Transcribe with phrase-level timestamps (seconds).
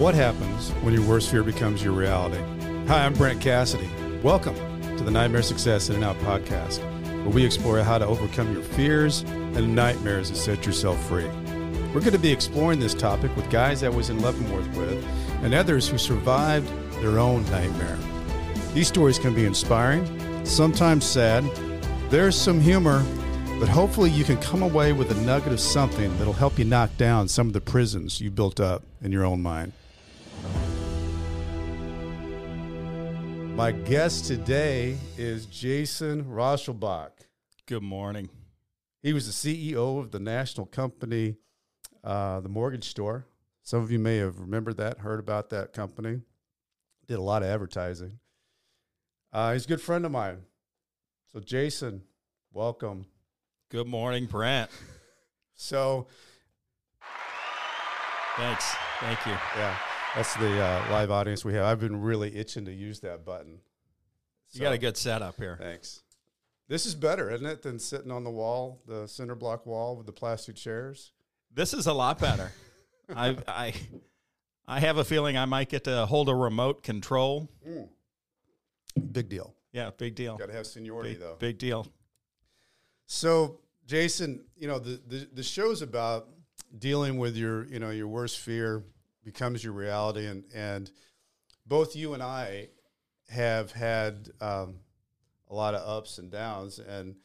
[0.00, 2.42] What happens when your worst fear becomes your reality?
[2.88, 3.86] Hi, I'm Brent Cassidy.
[4.22, 4.56] Welcome
[4.96, 6.78] to the Nightmare Success In and Out podcast,
[7.22, 11.26] where we explore how to overcome your fears and nightmares and set yourself free.
[11.92, 15.04] We're going to be exploring this topic with guys I was in Leavenworth with
[15.42, 16.66] and others who survived
[17.02, 17.98] their own nightmare.
[18.72, 21.44] These stories can be inspiring, sometimes sad.
[22.08, 23.04] There's some humor,
[23.58, 26.96] but hopefully you can come away with a nugget of something that'll help you knock
[26.96, 29.74] down some of the prisons you built up in your own mind.
[33.60, 37.10] My guest today is Jason Rosselbach.
[37.66, 38.30] Good morning.
[39.02, 41.36] He was the CEO of the national company,
[42.02, 43.26] uh, the Mortgage Store.
[43.62, 46.22] Some of you may have remembered that, heard about that company.
[47.06, 48.18] Did a lot of advertising.
[49.30, 50.38] Uh, he's a good friend of mine.
[51.30, 52.00] So, Jason,
[52.54, 53.04] welcome.
[53.68, 54.70] Good morning, Brent.
[55.54, 56.06] So,
[58.38, 58.74] Thanks.
[59.00, 59.32] Thank you.
[59.54, 59.76] yeah,
[60.14, 61.64] that's the uh, live audience we have.
[61.64, 63.60] I've been really itching to use that button.
[64.52, 65.56] You got a good setup here.
[65.60, 66.02] Thanks.
[66.68, 70.06] This is better, isn't it, than sitting on the wall, the cinder block wall with
[70.06, 71.12] the plastic chairs?
[71.52, 72.52] This is a lot better.
[73.14, 73.74] I I
[74.66, 77.48] I have a feeling I might get to hold a remote control.
[79.12, 79.54] Big deal.
[79.72, 80.36] Yeah, big deal.
[80.36, 81.36] Got to have seniority, Big, though.
[81.38, 81.86] big deal.
[83.06, 86.28] So, Jason, you know the, the the show's about
[86.78, 88.84] dealing with your you know your worst fear
[89.24, 90.90] becomes your reality, and and
[91.66, 92.68] both you and I
[93.28, 94.80] have had um,
[95.48, 97.16] a lot of ups and downs, and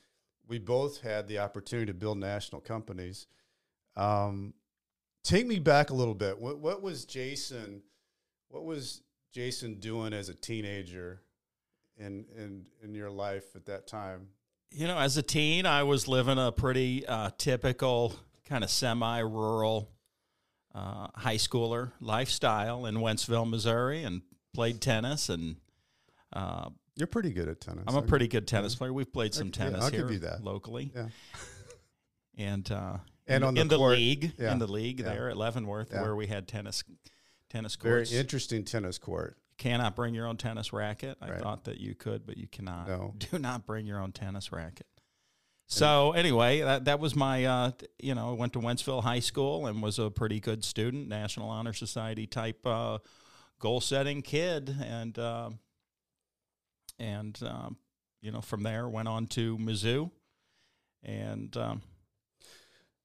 [0.47, 3.27] we both had the opportunity to build national companies.
[3.95, 4.53] Um,
[5.23, 6.39] take me back a little bit.
[6.39, 7.81] What what was Jason?
[8.49, 9.01] What was
[9.31, 11.21] Jason doing as a teenager
[11.97, 14.29] in in in your life at that time?
[14.71, 18.13] You know, as a teen, I was living a pretty uh, typical
[18.45, 19.89] kind of semi-rural
[20.75, 24.21] uh, high schooler lifestyle in Wentzville, Missouri, and
[24.53, 25.29] played tennis.
[25.29, 25.55] And
[26.33, 27.85] uh, You're pretty good at tennis.
[27.87, 28.91] I'm a pretty good tennis player.
[28.91, 30.44] We've played some Yeah, tennis I'll here give you that.
[30.44, 30.91] locally.
[30.94, 31.07] Yeah.
[32.38, 35.05] and uh, And in, on the in the league, yeah, in the league yeah.
[35.05, 36.01] there at Leavenworth, Yeah.
[36.01, 36.83] where we had tennis
[37.50, 38.09] tennis courts.
[38.11, 39.38] Very interesting tennis court.
[39.51, 41.17] You cannot bring your own tennis racket.
[41.21, 41.39] I Right.
[41.41, 42.88] thought that you could, but you cannot.
[42.89, 43.13] No.
[43.31, 44.88] Do not bring your own tennis racket.
[45.67, 49.65] So anyway, that that was my uh, you know I went to Wentzville High School
[49.67, 52.99] and was a pretty good student, National Honor Society type uh,
[53.59, 55.59] goal setting kid, and um
[56.99, 57.77] and um,
[58.21, 60.11] you know from there went on to Mizzou,
[61.03, 61.81] and um,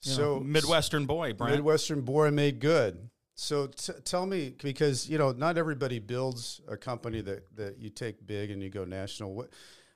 [0.03, 1.55] you know, So Midwestern boy, Brent.
[1.55, 3.09] Midwestern boy made good.
[3.35, 7.89] So t- tell me, because you know, not everybody builds a company that that you
[7.89, 9.35] take big and you go national.
[9.35, 9.51] What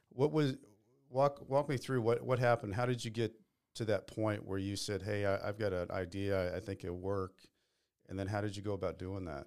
[0.09, 0.57] what was
[1.15, 2.75] walk walk me through what what happened?
[2.75, 3.33] How did you get
[3.77, 6.53] to that point where you said, "Hey, I, I've got an idea.
[6.53, 7.39] I, I think it'll work,"
[8.09, 9.47] and then how did you go about doing that?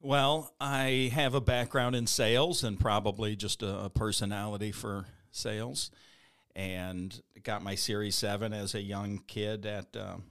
[0.00, 5.90] Well, I have a background in sales and probably just a, a personality for sales,
[6.54, 10.24] and got my Series Seven as a young kid at um,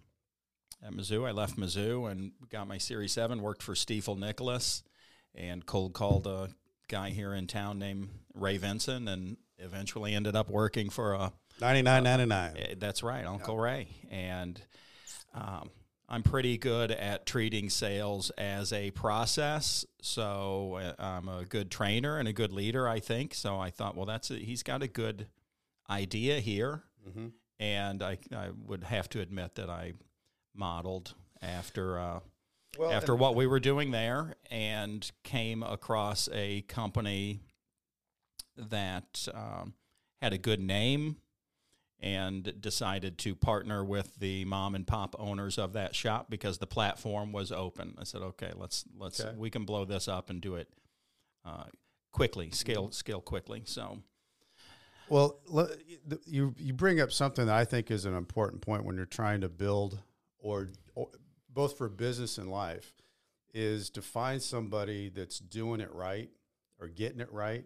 [0.85, 1.27] at Mizzou.
[1.27, 3.41] I left Mizzou and got my Series Seven.
[3.41, 4.83] Worked for Stifel Nicolaus,
[5.33, 6.49] and cold called a
[6.87, 11.81] guy here in town named Ray Vinson, and eventually ended up working for a Ninety
[11.83, 12.55] nine ninety nine.
[12.57, 13.87] Eh, That's right, Uncle Ray.
[14.09, 14.59] And
[15.35, 15.69] um,
[16.09, 19.85] I'm pretty good at treating sales as a process.
[20.01, 23.35] So uh, I'm a good trainer and a good leader, I think.
[23.35, 25.27] So I thought, well, that's a, he's got a good
[25.89, 26.83] idea here.
[27.07, 27.27] Mm-hmm.
[27.59, 29.93] And I, I would have to admit that I
[30.55, 31.99] modeled after.
[31.99, 32.19] Uh,
[32.79, 37.41] Well, after what we were doing there and came across a company
[38.69, 39.73] that um,
[40.21, 41.17] had a good name
[41.99, 46.65] and decided to partner with the mom and pop owners of that shop because the
[46.67, 47.95] platform was open.
[47.99, 49.37] I said, okay, let's let's Okay.
[49.37, 50.67] we can blow this up and do it
[51.45, 51.65] uh,
[52.11, 53.61] quickly, scale scale quickly.
[53.65, 53.99] So
[55.09, 55.39] Well,
[56.25, 59.41] you you bring up something that I think is an important point when you're trying
[59.41, 59.99] to build,
[60.39, 61.09] or, or
[61.49, 62.93] both for business and life,
[63.53, 66.29] is to find somebody that's doing it right
[66.79, 67.65] or getting it right,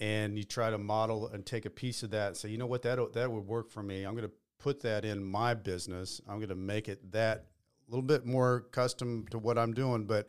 [0.00, 2.66] and you try to model and take a piece of that and say, you know
[2.66, 4.04] what, that that would work for me.
[4.04, 6.20] I'm going to put that in my business.
[6.28, 7.46] I'm going to make it that
[7.86, 10.28] a little bit more custom to what I'm doing, but.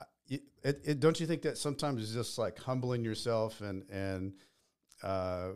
[0.00, 0.04] uh,
[0.64, 4.32] It, it, don't you think that sometimes it's just like humbling yourself and and
[5.02, 5.48] uh,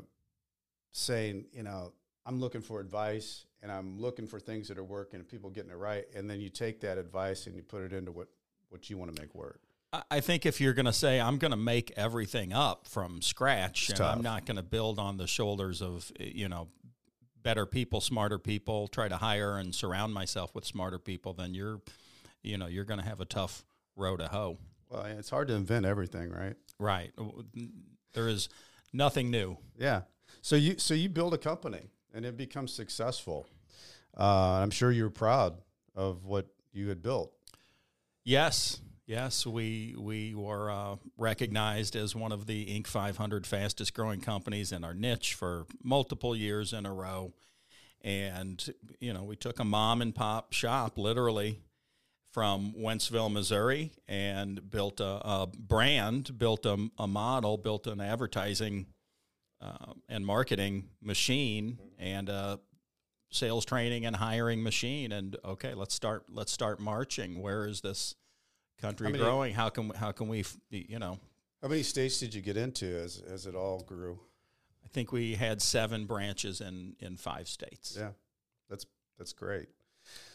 [0.91, 1.93] saying, you know,
[2.27, 5.71] I'm looking for advice and I'm looking for things that are working and people getting
[5.71, 6.05] it right.
[6.17, 8.29] And then you take that advice and you put it into what,
[8.71, 9.61] what you want to make work.
[9.93, 13.91] I- think if you're going to say I'm going to make everything up from scratch,
[13.91, 16.69] It's and I'm not going to build on the shoulders of eh, you know
[17.43, 21.81] better people, smarter people, try to hire and surround myself with smarter people, then you're
[22.43, 23.65] you know you're going to have a tough
[23.97, 24.59] row to hoe.
[24.91, 26.55] Well, it's hard to invent everything, right?
[26.79, 27.13] Right.
[28.13, 28.49] There is
[28.93, 29.59] nothing new.
[29.79, 30.03] Yeah.
[30.43, 33.47] So you so you build a company and it becomes successful.
[34.17, 35.59] Uh, I'm sure you're proud
[35.95, 37.33] of what you had built.
[38.25, 42.87] Yes, yes, we we were uh, recognized as one of the Inc.
[42.87, 47.33] 500 fastest growing companies in our niche for multiple years in a row,
[48.03, 51.61] and you know we took a mom and pop shop literally
[52.33, 58.85] from Wentzville, Missouri, and built a, a brand, built a, a, model, built an advertising
[59.63, 62.61] uh, and marketing machine, and a
[63.31, 65.13] sales training and hiring machine.
[65.13, 66.25] And okay, let's start.
[66.29, 67.41] Let's start marching.
[67.41, 68.17] Where is this
[68.81, 69.55] country many, growing?
[69.55, 70.45] How can how can we?
[70.71, 71.19] You know,
[71.63, 74.21] how many states did you get into as as it all grew?
[74.85, 77.97] I think we had seven branches in in five states.
[77.99, 78.11] Yeah,
[78.69, 78.87] that's
[79.19, 79.69] that's great.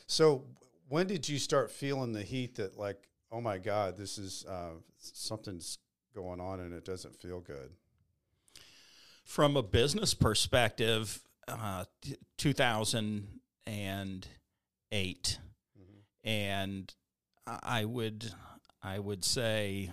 [0.07, 0.45] So
[0.89, 4.71] when did you start feeling the heat that like, oh my God, this is uh,
[4.97, 5.77] something's
[6.13, 7.71] going on and it doesn't feel good?
[9.23, 11.85] From a business perspective, uh,
[12.37, 13.29] 2008,
[14.91, 16.27] mm-hmm.
[16.27, 16.93] and
[17.47, 18.31] I would
[18.83, 19.91] I would say,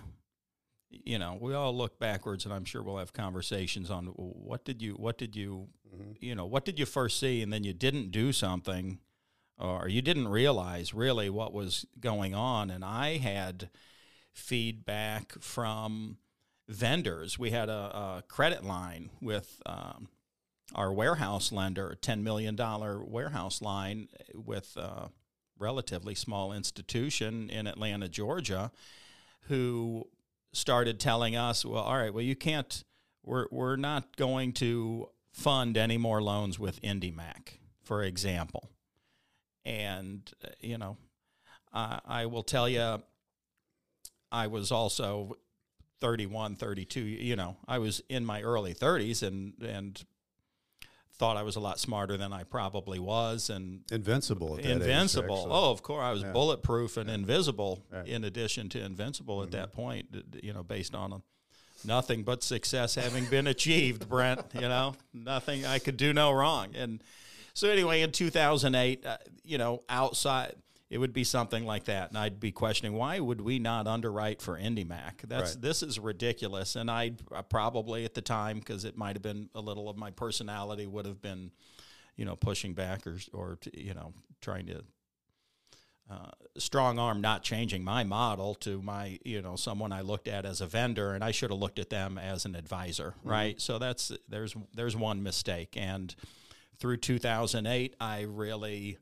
[0.89, 4.81] you know, we all look backwards, and I'm sure we'll have conversations on what did
[4.81, 6.11] you what did you mm-hmm.
[6.19, 8.99] you know what did you first see, and then you didn't do something
[9.59, 12.69] or you didn't realize really what was going on.
[12.69, 13.69] And I had
[14.31, 16.17] feedback from
[16.67, 17.37] vendors.
[17.37, 20.07] We had a, a credit line with um,
[20.73, 25.09] our warehouse lender, a $10 million warehouse line with a
[25.59, 28.71] relatively small institution in Atlanta, Georgia,
[29.47, 30.07] who
[30.53, 32.83] started telling us, well, all right, well, you can't,
[33.23, 38.71] we're, we're not going to fund any more loans with IndyMac, for example.
[39.65, 40.97] And, you know,
[41.71, 43.03] I will tell you,
[44.31, 45.37] I was also
[46.01, 50.03] 31, 32, you know, I was in my early 30s and, and
[51.19, 55.41] thought I was a lot smarter than I probably was and invincible invincible.
[55.41, 56.31] Age, oh, of course I was yeah.
[56.31, 57.15] bulletproof and yeah.
[57.15, 58.07] invisible right.
[58.07, 59.47] in addition to invincible mm-hmm.
[59.47, 60.07] at that point,
[60.41, 61.21] you know, based on
[61.85, 66.69] nothing but success having been achieved, Brent, you know, nothing I could do no wrong.
[66.73, 67.03] And
[67.53, 70.55] so anyway, in 2008, uh, you know, outside
[70.89, 74.41] it would be something like that, and I'd be questioning why would we not underwrite
[74.41, 75.27] for IndyMac?
[75.27, 75.61] That's right.
[75.61, 77.13] this is ridiculous, and I
[77.49, 81.05] probably at the time because it might have been a little of my personality would
[81.05, 81.51] have been,
[82.15, 84.83] you know, pushing back or or you know trying to
[86.09, 90.45] uh, strong arm not changing my model to my you know someone I looked at
[90.45, 93.29] as a vendor and I should have looked at them as an advisor mm-hmm.
[93.29, 96.15] right so that's there's there's one mistake and
[96.79, 98.97] through 2008, I really,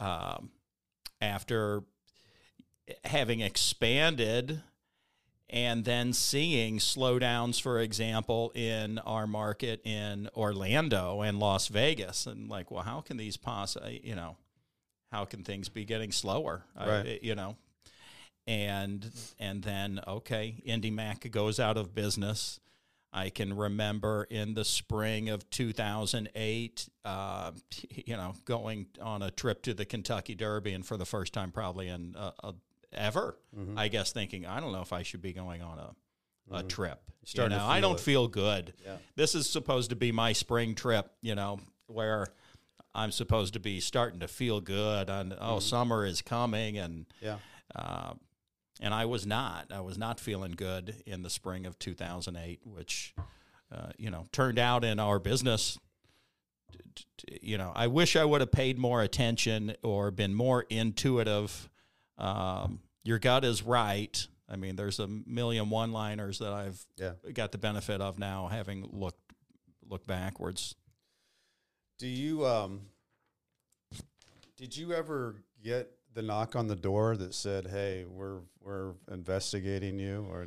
[0.00, 0.50] um,
[1.22, 1.84] after
[3.04, 4.60] having expanded
[5.48, 12.48] and then seeing slowdowns, for example, in our market in Orlando and Las Vegas, and
[12.48, 14.36] like, well, how can these possibly, you know,
[15.12, 16.64] how can things be getting slower?
[16.74, 17.06] Right.
[17.06, 17.56] Eh, you know,
[18.46, 22.58] and and then okay, IndyMac goes out of business.
[23.12, 27.52] I can remember in the spring of 2008, uh,
[28.06, 31.50] you know, going on a trip to the Kentucky Derby, and for the first time
[31.50, 32.52] probably in uh, uh,
[32.92, 33.78] ever, mm-hmm.
[33.78, 35.82] I guess, thinking I don't know if I should be going on a,
[36.50, 36.68] a mm-hmm.
[36.68, 37.00] trip.
[37.34, 38.00] You know, I don't it.
[38.00, 38.72] feel good.
[38.84, 38.96] Yeah.
[39.14, 41.10] This is supposed to be my spring trip.
[41.20, 42.28] You know, where
[42.94, 45.58] I'm supposed to be starting to feel good, and oh, mm-hmm.
[45.60, 47.36] summer is coming, and yeah.
[48.82, 49.66] And I was not.
[49.72, 53.14] I was not feeling good in the spring of 2008, which,
[53.72, 55.78] uh, you know, turned out in our business.
[57.40, 61.70] You know, I wish I would have paid more attention or been more intuitive.
[62.18, 64.26] Um, your gut is right.
[64.48, 67.12] I mean, there's a million one-liners that I've yeah.
[67.32, 69.32] got the benefit of now, having looked
[69.88, 70.74] looked backwards.
[71.98, 72.80] Do you um?
[74.56, 79.98] Did you ever get the knock on the door that said, "Hey, we're we're investigating
[79.98, 80.46] you," or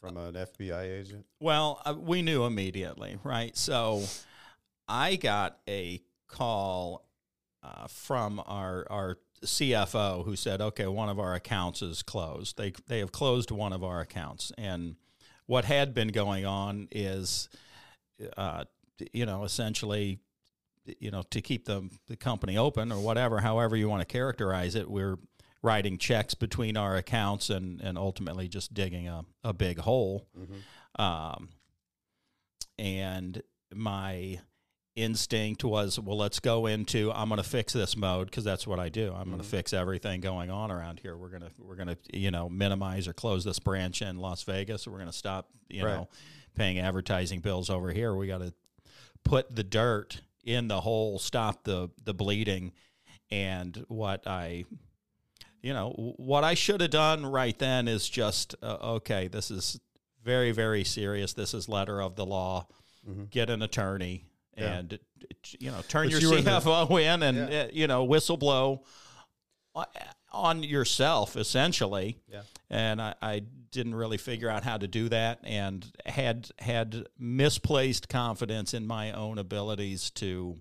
[0.00, 1.26] from an FBI agent?
[1.40, 3.56] Well, uh, we knew immediately, right?
[3.56, 4.04] So
[4.86, 7.06] I got a call
[7.62, 12.56] uh, from our our CFO who said, "Okay, one of our accounts is closed.
[12.56, 14.96] They they have closed one of our accounts, and
[15.46, 17.48] what had been going on is."
[18.36, 18.64] Uh,
[19.12, 20.18] you know, essentially
[21.00, 24.74] you know, to keep the, the company open or whatever, however you want to characterize
[24.74, 25.16] it, we're
[25.62, 30.26] writing checks between our accounts and, and ultimately just digging a, a big hole.
[30.38, 31.02] Mm-hmm.
[31.02, 31.48] Um,
[32.78, 33.42] and
[33.74, 34.40] my
[34.96, 38.78] instinct was, well, let's go into I'm going to fix this mode because that's what
[38.78, 39.12] I do.
[39.12, 39.30] I'm Mm-hmm.
[39.30, 41.16] going to fix everything going on around here.
[41.16, 44.86] We're gonna we're gonna you know minimize or close this branch in Las Vegas.
[44.86, 45.94] We're going to stop you Right.
[45.94, 46.08] know
[46.56, 48.14] paying advertising bills over here.
[48.14, 48.52] We got to
[49.24, 52.72] put the dirt in the hole, stop the the bleeding,
[53.30, 54.64] and what I
[55.60, 59.28] you know what I should have done right then is just uh, okay.
[59.28, 59.78] This is
[60.24, 61.34] very very serious.
[61.34, 62.66] This is letter of the law.
[63.30, 64.24] Get an attorney
[64.58, 64.64] Mm-hmm.
[64.66, 64.78] Yeah.
[64.78, 64.98] and
[65.60, 67.60] you know turn But your you CFO in and Yeah.
[67.62, 68.82] uh, you know whistle blow
[70.30, 72.18] on yourself essentially.
[72.30, 72.42] Yeah.
[72.70, 78.08] And I, I didn't really figure out how to do that and had had misplaced
[78.08, 80.60] confidence in my own abilities to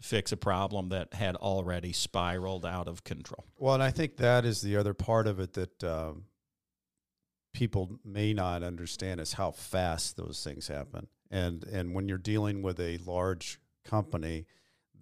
[0.00, 3.44] fix a problem that had already spiraled out of control.
[3.58, 6.24] Well, and I think that is the other part of it that um,
[7.52, 11.06] people may not understand is how fast those things happen.
[11.30, 14.46] And and when you're dealing with a large company,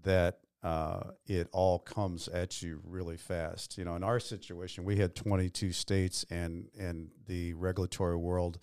[0.02, 3.78] that uh, it all comes at you really fast.
[3.78, 8.58] You know, in our situation, we had 22 states and and the regulatory world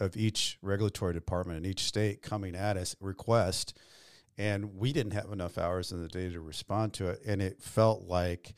[0.00, 3.78] of each regulatory department in each state coming at us request
[4.36, 7.20] and we didn't have enough hours in the day to respond to it.
[7.26, 8.54] And it felt like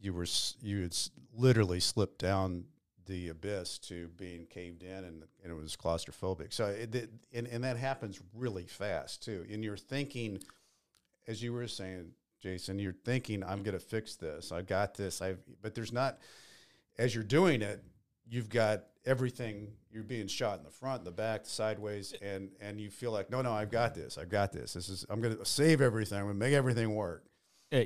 [0.00, 0.26] you were
[0.60, 0.96] you had
[1.36, 2.64] literally slipped down
[3.06, 6.54] the abyss to being caved in and, and it was claustrophobic.
[6.54, 9.44] So it, it and, and that happens really fast too.
[9.50, 10.40] And you're thinking
[11.26, 12.10] as you were saying
[12.42, 14.52] jason you're thinking i'm going to fix this.
[14.52, 15.22] I got this.
[15.22, 16.18] I've, but there's not
[16.98, 17.82] as you're doing it
[18.28, 22.90] you've got everything you're being shot in the front the back sideways and and you
[22.90, 24.18] feel like no no i've got this.
[24.18, 24.74] I've got this.
[24.74, 26.18] This is i'm going to save everything.
[26.18, 27.24] I'm going to make everything work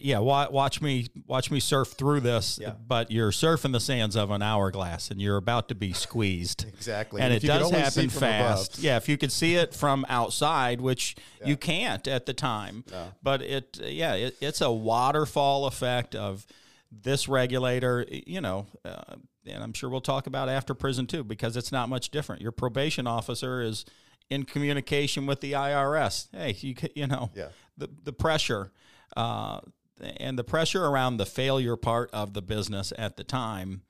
[0.02, 2.72] yeah, watch me watch me surf through this, Yeah.
[2.86, 6.64] but you're surfing the sands of an hourglass and you're about to be squeezed.
[6.68, 8.78] exactly and if it does happen fast.
[8.78, 11.46] Yeah, if you could see it from outside, which Yeah.
[11.48, 13.12] you can't at the time, No.
[13.22, 16.46] but it yeah, it, it's a waterfall effect of
[16.90, 18.04] this regulator.
[18.08, 19.16] You know, uh,
[19.46, 22.42] and I'm sure we'll talk about after prison too, because it's not much different.
[22.42, 23.84] Your probation officer is
[24.30, 26.28] in communication with the IRS.
[26.32, 28.72] Hey, you you know yeah the the pressure.
[29.16, 29.60] Uh,
[30.00, 33.82] and the pressure around the failure part of the business at the time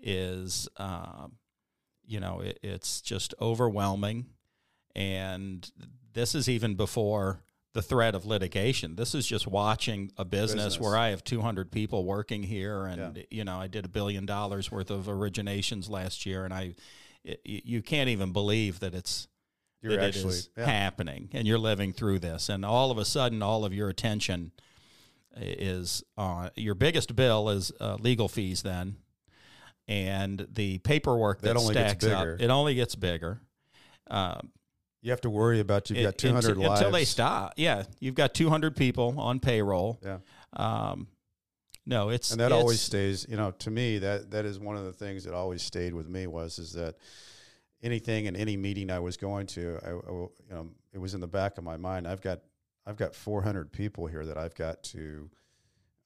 [0.00, 1.28] is, uh,
[2.06, 4.26] you know, it, it's just overwhelming.
[4.94, 5.70] And
[6.12, 7.42] this is even before
[7.74, 8.96] the threat of litigation.
[8.96, 10.80] This is just watching a business, Business.
[10.80, 13.22] where I have 200 people working here, and Yeah.
[13.30, 16.74] you know, I did a billion dollars worth of originations last year, and I,
[17.22, 19.28] it, you can't even believe that it's
[19.82, 20.64] you're that actually is yeah.
[20.64, 24.50] happening and you're living through this and all of a sudden all of your attention
[25.36, 28.96] is on your biggest bill is uh, legal fees then.
[29.88, 33.40] And the paperwork that, That only gets stacks up it only gets bigger.
[34.10, 34.50] Um,
[35.02, 37.54] you have to worry about you've it- got 200 until, lives until they stop.
[37.56, 40.00] Yeah you've got 200 people on payroll.
[40.02, 40.18] Yeah.
[40.52, 41.08] Um,
[41.84, 44.76] no it's and that it's- always stays you know to me that that is one
[44.76, 46.96] of the things that always stayed with me was is that
[47.82, 51.20] anything and any meeting I was going to I, I you know it was in
[51.20, 52.08] the back of my mind.
[52.08, 52.40] I've got
[52.86, 55.28] I've got 400 people here that I've got to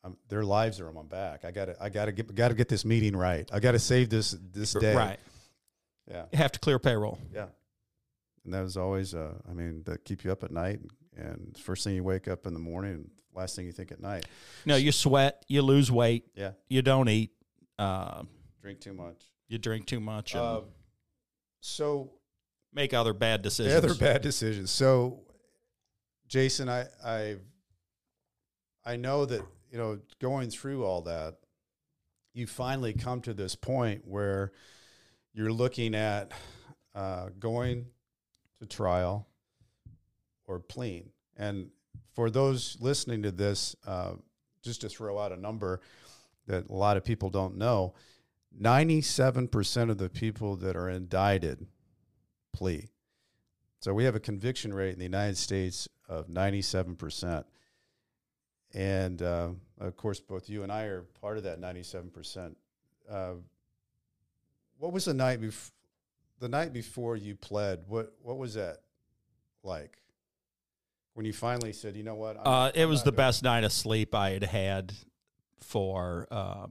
[0.02, 1.44] um, their lives are on my back.
[1.44, 3.48] I got to I got to get got to get this meeting right.
[3.52, 4.94] I got to save this this day.
[4.94, 5.18] right.
[6.10, 6.24] Yeah.
[6.32, 7.18] You have to clear payroll.
[7.32, 7.46] Yeah.
[8.44, 10.80] And that was always uh, I mean that keep you up at night
[11.16, 14.00] and first thing you wake up in the morning and last thing you think at
[14.00, 14.24] night.
[14.64, 16.24] No you sweat you lose weight.
[16.34, 16.52] Yeah.
[16.68, 17.32] You don't eat
[17.78, 18.22] uh,
[18.62, 19.22] drink too much.
[19.48, 20.60] you drink too much and uh,
[21.60, 22.10] so
[22.72, 23.74] make other bad decisions.
[23.74, 24.70] Other bad decisions.
[24.70, 25.20] So,
[26.30, 27.36] Jason, I I
[28.86, 31.38] I know that you know going through all that,
[32.32, 34.52] you finally come to this point where
[35.34, 36.30] you're looking at
[36.94, 37.86] uh, going
[38.60, 39.26] to trial
[40.46, 41.10] or pleading.
[41.36, 41.70] And
[42.14, 44.12] for those listening to this, uh,
[44.62, 45.80] just to throw out a number
[46.46, 47.94] that a lot of people don't know,
[48.60, 51.66] 97% of the people that are indicted
[52.52, 52.88] plea.
[53.80, 57.44] So we have a conviction rate in the United States of 97%.
[58.74, 59.50] And uh,
[59.80, 62.54] of course, both you and I are part of that 97%.
[63.10, 63.32] Uh,
[64.78, 65.72] what was the night before?
[66.38, 68.78] The night before you pled, what what was that
[69.62, 69.98] like?
[71.12, 74.14] When you finally said, "You know what?" Uh, it was the best night of sleep
[74.14, 74.94] I had had
[75.58, 76.68] for uh,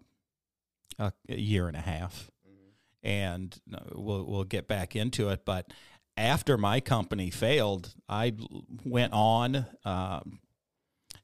[0.97, 2.71] a, year and a half, Mhm.
[3.03, 5.45] and uh, we'll we'll get back into it.
[5.45, 5.71] But
[6.19, 8.33] after my company failed, I
[8.83, 9.65] went on.
[9.85, 10.39] Um,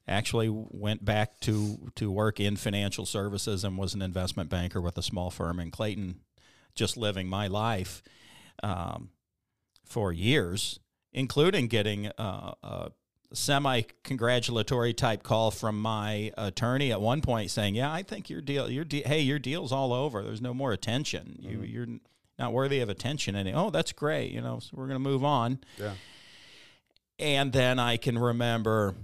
[0.08, 4.96] actually, went back to to work in financial services and was an investment banker with
[4.96, 6.20] a small firm in Clayton,
[6.74, 8.02] just living my life
[8.62, 9.10] um,
[9.84, 10.80] for years,
[11.12, 12.90] including getting uh, a
[13.34, 18.40] semi congratulatory type call from my attorney at one point saying, "Yeah, I think your
[18.40, 20.22] deal, your de- hey, your deal's all over.
[20.22, 21.36] There's no more attention.
[21.40, 21.88] You, you're
[22.38, 24.32] not worthy of attention." And oh, that's great.
[24.32, 25.58] You know, so we're going to move on.
[25.78, 25.94] Yeah.
[27.18, 28.94] And then I can remember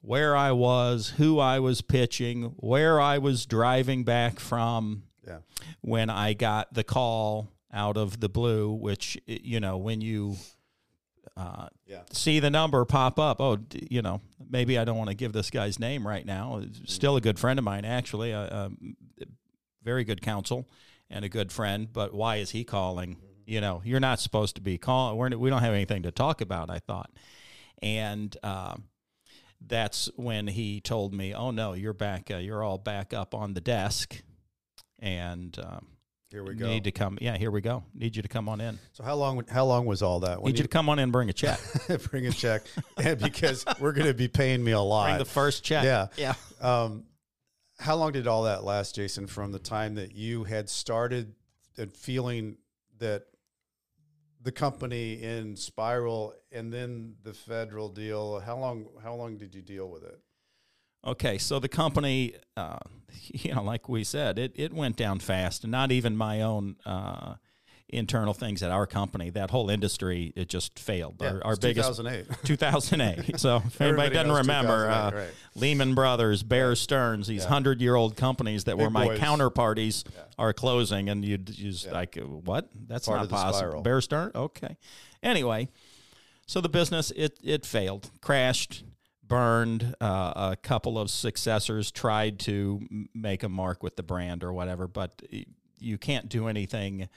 [0.00, 5.40] where I was, who I was pitching, where I was driving back from Yeah.
[5.82, 10.36] when I got the call out of the blue, which, you know, when you
[11.36, 12.02] uh, Yeah.
[12.12, 13.58] see the number pop up, oh,
[13.90, 16.62] you know, maybe I don't want to give this guy's name right now.
[16.86, 18.96] Still a good friend of mine, actually, uh, um,
[19.82, 20.66] very good counsel
[21.10, 21.92] and a good friend.
[21.92, 23.16] But why is he calling?
[23.46, 25.16] You know, you're not supposed to be calling.
[25.16, 26.70] We're, we don't have anything to talk about.
[26.70, 27.10] I thought,
[27.82, 28.84] and um,
[29.66, 32.30] that's when he told me, "Oh no, you're back.
[32.30, 34.22] Uh, you're all back up on the desk,
[35.00, 35.88] and um,
[36.30, 36.66] Here we go.
[36.66, 37.18] need to come.
[37.20, 37.82] Yeah, here we go.
[37.92, 38.78] Need you to come on in.
[38.92, 39.42] so how long?
[39.48, 40.42] How long was all that?
[40.44, 41.58] Need you to come on in and bring a check.
[42.10, 42.62] bring a check,
[42.96, 45.06] and because we're going to be paying me a lot.
[45.06, 45.84] bring the first check.
[45.84, 46.06] Yeah.
[46.16, 46.34] yeah.
[46.60, 47.04] Um,
[47.80, 49.26] how long did all that last, Jason?
[49.26, 51.34] From the time that you had started
[51.76, 52.58] and feeling
[52.98, 53.24] that
[54.42, 58.40] the company in spiral, and then the federal deal.
[58.40, 58.86] How long?
[59.02, 60.18] How long did you deal with it?
[61.04, 62.78] Okay, so the company, uh,
[63.28, 66.76] you know, like we said, it, it went down fast, and not even my own
[66.84, 67.34] uh,
[67.92, 69.30] internal things at our company.
[69.30, 71.22] That whole industry, it just failed.
[71.22, 72.26] our our it's biggest 2008.
[72.44, 73.38] 2008.
[73.40, 75.28] So if anybody Everybody doesn't remember, uh, right.
[75.54, 77.48] Lehman Brothers, Bear Stearns, these Yeah.
[77.48, 79.18] hundred year old companies that were my boys.
[79.20, 80.04] counterparties
[80.38, 81.92] are closing, and you just Yeah.
[81.92, 82.68] like what?
[82.88, 83.58] That's Part not possible.
[83.58, 83.82] spiral.
[83.82, 84.76] Bear Stearns, okay.
[85.22, 85.68] Anyway,
[86.46, 88.84] so the business it it failed, crashed,
[89.26, 89.94] burned.
[90.00, 92.80] Uh, a couple of successors tried to
[93.14, 95.22] make a mark with the brand or whatever, but
[95.78, 97.08] you can't do anything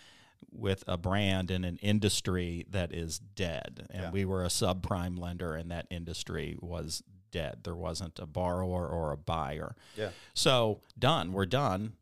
[0.54, 3.88] with a brand in an industry that is dead.
[3.90, 4.12] And Yeah.
[4.12, 7.60] we were a subprime lender, and that industry was dead.
[7.64, 9.76] There wasn't a borrower or a buyer.
[9.98, 10.10] Yeah.
[10.34, 11.34] So done.
[11.34, 11.94] We're done.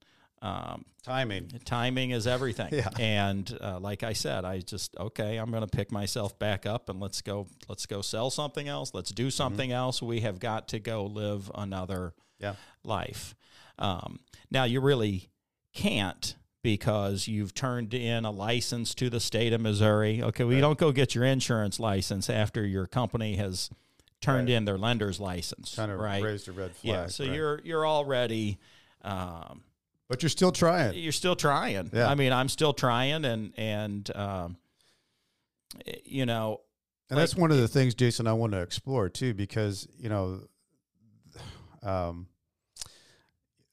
[0.41, 1.50] Um, Timing.
[1.65, 2.70] timing is everything.
[2.74, 2.89] Yeah.
[3.00, 5.38] And uh, like I said, I just okay.
[5.38, 7.47] I'm going to pick myself back up and let's go.
[7.69, 8.91] Let's go sell something else.
[8.93, 10.02] Let's do something else.
[10.02, 12.56] We have got to go live another Yeah.
[12.84, 13.36] life.
[13.80, 14.19] Um,
[14.52, 15.30] now you really
[15.73, 20.21] can't because you've turned in a license to the state of Missouri.
[20.21, 23.69] Okay, well, you don't go get your insurance license after your company has
[24.21, 24.56] turned Right.
[24.56, 25.76] in their lender's license.
[25.76, 26.21] Kind of right?
[26.24, 26.84] raised a red flag.
[26.84, 27.08] yeah.
[27.08, 27.34] So right.
[27.34, 28.60] you're you're already.
[29.04, 29.63] Um,
[30.08, 30.93] but you're still trying.
[30.93, 31.89] you're still trying.
[31.93, 32.08] Yeah.
[32.08, 34.58] I mean, I'm still trying, and and um,
[35.88, 36.62] eh, you know,
[37.10, 40.41] And that's one of the things, Jason, I want to explore too, because you know,
[41.82, 42.28] um,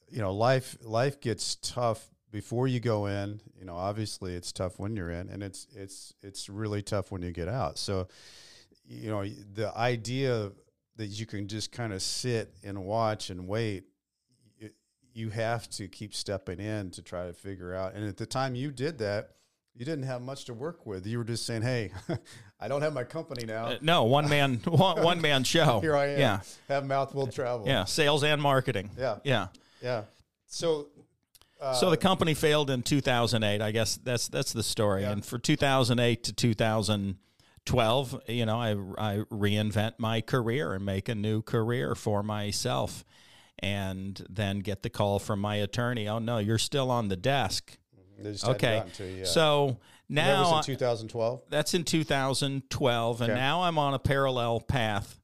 [0.08, 3.40] you know, life life gets tough before you go in.
[3.58, 7.22] You know, obviously it's tough when you're in, and it's it's it's really tough when
[7.22, 7.78] you get out.
[7.78, 8.08] So,
[8.86, 10.52] you know, the idea
[10.96, 13.84] that you can just kind of sit and watch and wait.
[15.14, 17.94] You have to keep stepping in to try to figure out.
[17.94, 19.30] And at the time you did that,
[19.74, 21.06] you didn't have much to work with.
[21.08, 21.90] You were just saying, "Hey,
[22.60, 23.66] I don't have my company now.
[23.66, 25.80] uh, no one man one, one man show.
[25.80, 26.18] Here I am.
[26.20, 27.66] Yeah, Have mouth will travel.
[27.66, 28.90] yeah, sales and marketing.
[28.96, 29.18] Yeah.
[29.24, 29.48] Yeah.
[29.82, 30.02] Yeah.
[30.46, 30.88] So,
[31.60, 33.60] uh, So the company failed in 2008.
[33.60, 35.02] I guess that's that's the story.
[35.02, 35.12] Yeah.
[35.12, 41.14] And for 2008 to 2012, you know, I I reinvent my career and make a
[41.14, 43.04] new career for myself,
[43.58, 46.08] and then get the call from my attorney.
[46.08, 47.76] Oh no, you're still on the desk.
[48.16, 49.26] hadn't Okay, to yet.
[49.28, 51.42] so now that was in 2012.
[51.50, 53.38] That's in 2012, and Okay.
[53.40, 55.20] now I'm on a parallel path,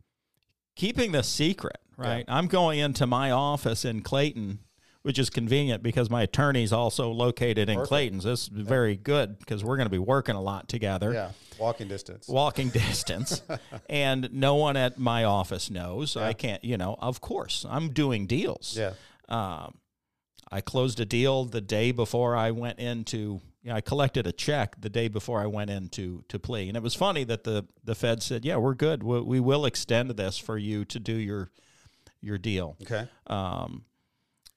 [0.77, 1.79] keeping the secret.
[1.97, 4.59] Right, I'm going into my office in Clayton,
[5.05, 7.89] which is convenient because my attorney's also located in Perfect.
[7.89, 8.21] Clayton.
[8.23, 11.31] So this is very good because we're going to be working a lot together, Yeah,
[11.59, 12.27] walking distance.
[12.27, 13.43] walking distance,
[13.91, 16.17] and no one at my office knows.
[16.17, 16.25] Yeah.
[16.27, 16.97] I can't, you know.
[16.99, 18.79] Of course, I'm doing deals.
[18.79, 18.95] yeah,
[19.29, 19.75] Um,
[20.51, 23.43] I closed a deal the day before I went into.
[23.63, 26.79] You know, I collected a check the day before I went into to plea, and
[26.79, 29.03] it was funny that the the Fed said, "Yeah, we're good.
[29.03, 31.51] We, we will extend this for you to do your
[32.23, 33.85] your deal." okay, Um,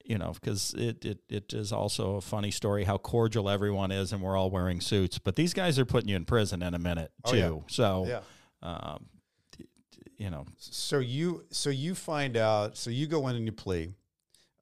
[0.08, 4.13] you know, because it, it it is also a funny story how cordial everyone is,
[4.13, 5.20] and we're all wearing suits.
[5.20, 7.38] But these guys are putting you in prison in a minute Oh, too.
[7.38, 7.54] yeah.
[7.67, 8.22] So, yeah.
[8.63, 9.06] um,
[10.17, 12.78] you know, So you, so you find out.
[12.78, 13.93] So you go in and you plea.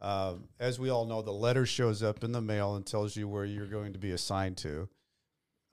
[0.01, 3.27] Uh, as we all know, the letter shows up in the mail and tells you
[3.27, 4.89] where you're going to be assigned to.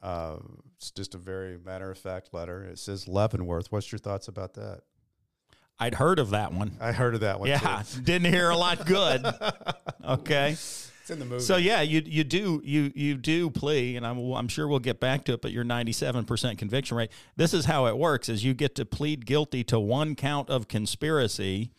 [0.02, 0.36] Uh,
[0.76, 2.64] it's just a very matter of fact letter.
[2.64, 3.70] It says Leavenworth.
[3.72, 4.82] What's your thoughts about that?
[5.78, 6.72] I'd heard of that one.
[6.80, 7.48] I heard of that one.
[7.48, 9.26] Yeah, didn't hear a lot good.
[10.04, 10.52] Okay.
[10.52, 11.42] It's in the movie.
[11.42, 15.00] So yeah, you you do you you do plea, and I'm I'm sure we'll get
[15.00, 15.42] back to it.
[15.42, 17.10] But your 97 percent conviction rate.
[17.36, 20.68] This is how it works: is you get to plead guilty to one count of
[20.68, 21.72] conspiracy,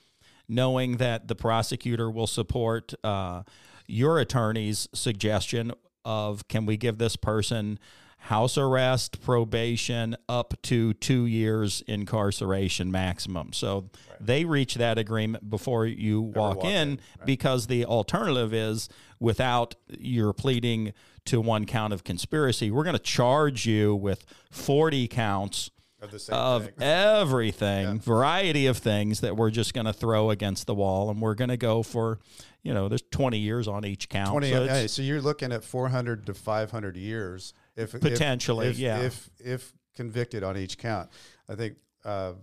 [0.50, 3.44] knowing that the prosecutor will support uh,
[3.88, 5.72] your attorney's suggestion
[6.04, 7.80] of can we give this person
[8.24, 13.52] house arrest, probation, up to two years incarceration maximum.
[13.52, 18.88] So they reach that agreement before you walk, walk in, in, because the alternative is
[19.20, 20.94] without your pleading
[21.26, 25.70] to one count of conspiracy, we're going to charge you with 40 counts
[26.02, 26.74] of of thing.
[26.80, 31.36] everything, variety of things that we're just going to throw against the wall, and we're
[31.36, 32.20] going to go for,
[32.62, 34.32] you know, there's 20 years on each count.
[34.32, 38.78] 20 so uh, hey, so you're looking at 400 to 500 years if Potentially, if,
[38.78, 39.02] yeah.
[39.02, 41.10] if if convicted on each count
[41.48, 42.34] i think uh,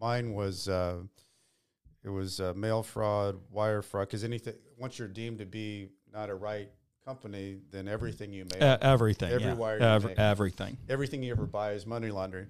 [0.00, 0.96] mine was uh,
[2.04, 6.30] it was uh, mail fraud wire fraud because anything once you're deemed to be not
[6.30, 6.70] a right
[7.04, 9.54] company then everything you make everything, Every yeah.
[9.54, 9.88] wire make.
[9.90, 10.18] everything.
[10.88, 12.48] everything you ever buy is money laundering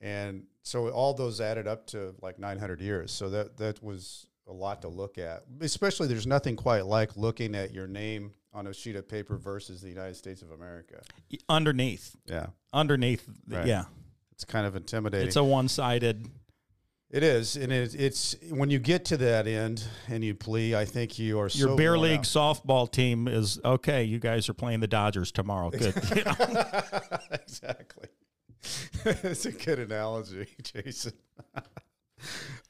[0.00, 4.52] and so all those added up to like 900 years so that that was a
[4.52, 8.74] lot to look at especially there's nothing quite like looking at your name on a
[8.74, 11.00] sheet of paper versus the united states of america
[11.48, 13.66] Underneath, yeah underneath, Right.
[13.66, 13.84] yeah,
[14.32, 16.26] it's kind of intimidating it's a one-sided.
[17.10, 20.84] it is and it, it's when you get to that end and you plea i
[20.84, 22.24] think you are Your so beer league out.
[22.24, 24.04] softball team is okay.
[24.04, 25.70] You guys are playing the Dodgers tomorrow.
[25.70, 25.94] Good.
[26.16, 26.34] You know?
[27.32, 28.08] exactly.
[29.04, 31.12] That's a good analogy, Jason.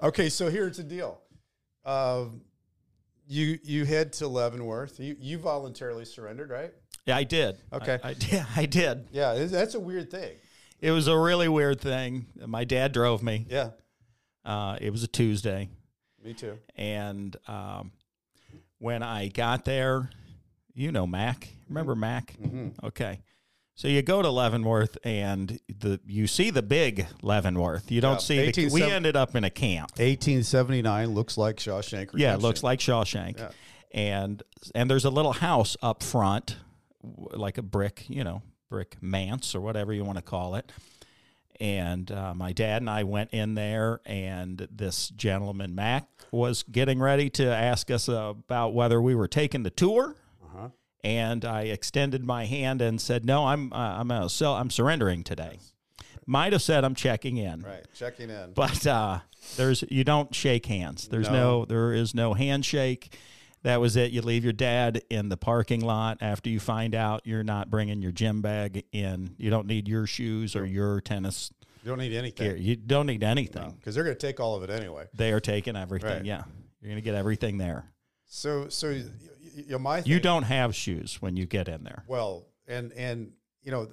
[0.02, 1.20] okay, so here's the deal.
[1.84, 2.40] Um,
[3.26, 4.98] you you head to Leavenworth.
[5.00, 6.72] You you voluntarily surrendered, right?
[7.06, 7.58] Yeah, I did.
[7.72, 7.98] Okay.
[8.02, 8.44] I, I did.
[8.56, 9.08] I did.
[9.12, 10.32] Yeah, that's a weird thing.
[10.80, 12.26] It was a really weird thing.
[12.46, 13.46] My dad drove me.
[13.48, 13.70] Yeah,
[14.44, 15.68] Uh, it was a Tuesday,
[16.24, 16.58] me too.
[16.76, 17.92] and um,
[18.78, 20.10] when I got there,
[20.74, 21.48] you know Mac.
[21.68, 22.34] Remember Mac?
[22.42, 22.84] Mm-hmm.
[22.86, 23.20] Okay.
[23.74, 27.90] So you go to Leavenworth and the you see the big Leavenworth.
[27.90, 28.70] You don't Yeah, see the.
[28.72, 29.92] We ended up in a camp.
[29.92, 32.20] 1879 looks like Shawshank Redemption.
[32.20, 33.38] Yeah, it looks like Shawshank.
[33.38, 33.50] Yeah.
[33.92, 34.42] And
[34.74, 36.56] and there's a little house up front,
[37.02, 40.70] like a brick, you know, brick manse or whatever you want to call it.
[41.60, 46.98] And uh, my dad and I went in there, and this gentleman Mac was getting
[46.98, 50.16] ready to ask us about whether we were taking the tour.
[51.04, 55.24] And I extended my hand and said, "No, I'm uh, I'm uh, so I'm surrendering
[55.24, 55.58] today."
[56.26, 58.52] Might have said I'm checking in, Right, checking in.
[58.54, 59.18] but uh,
[59.56, 61.08] there's you don't shake hands.
[61.08, 61.60] There's no.
[61.60, 61.64] No.
[61.64, 63.16] there is no handshake.
[63.64, 64.12] That was it.
[64.12, 68.02] You leave your dad in the parking lot after you find out you're not bringing
[68.02, 69.34] your gym bag in.
[69.38, 72.18] You don't need your shoes or your tennis you don't need gear.
[72.20, 73.70] anything You don't need anything.
[73.78, 75.06] because they're going to take all of it anyway.
[75.14, 76.10] They are taking everything.
[76.10, 76.24] Right.
[76.24, 76.44] Yeah,
[76.80, 77.86] you're gonna get everything there.
[78.26, 78.88] So, so
[79.54, 82.04] y- y- y- my You don't have shoes when you get in there.
[82.06, 83.88] Well, and and you know,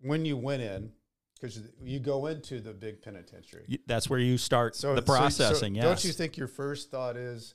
[0.00, 0.92] when you went in,
[1.34, 3.80] because you go into the big penitentiary.
[3.86, 5.74] That's where you start So the so- so processing.
[5.74, 5.84] yes.
[5.84, 7.54] Don't you think your first thought is,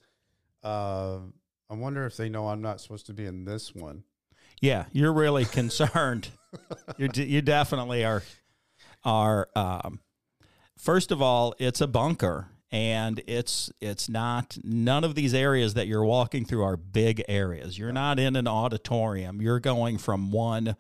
[0.63, 1.19] uh,
[1.69, 4.03] I wonder if they know I'm not supposed to be in this one?
[4.62, 6.29] Yeah, you're really concerned.
[6.97, 8.23] you you definitely are
[9.03, 9.99] are um,
[10.77, 15.88] first of all, it's a bunker and it's it's not none of these areas that
[15.88, 17.77] you're walking through are big areas.
[17.80, 19.41] You're not in an auditorium.
[19.41, 20.75] You're going from one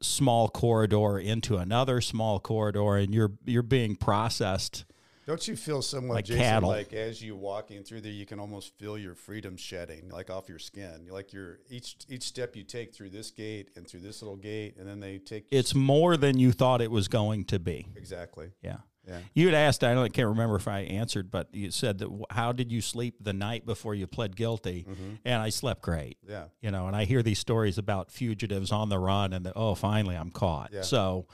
[0.00, 4.84] small corridor into another small corridor and you're you're being processed.
[5.26, 6.68] Don't you feel somewhat, Like Jason, cattle.
[6.68, 10.50] like as you walking through there, you can almost feel your freedom shedding, like off
[10.50, 11.06] your skin.
[11.10, 14.76] Like your each each step you take through this gate and through this little gate,
[14.78, 17.86] and then they take It's more than you thought it was going to be.
[17.96, 18.50] exactly.
[18.62, 18.80] Yeah.
[19.06, 19.18] Yeah.
[19.34, 22.52] You had asked, I don't, can't remember if I answered, but you said that how
[22.52, 24.86] did you sleep the night before you pled guilty?
[25.24, 26.16] And I slept great.
[26.28, 26.44] Yeah.
[26.62, 29.74] You know, and I hear these stories about fugitives on the run and the, oh,
[29.74, 30.70] finally I'm caught.
[30.72, 30.82] Yeah.
[30.82, 31.26] So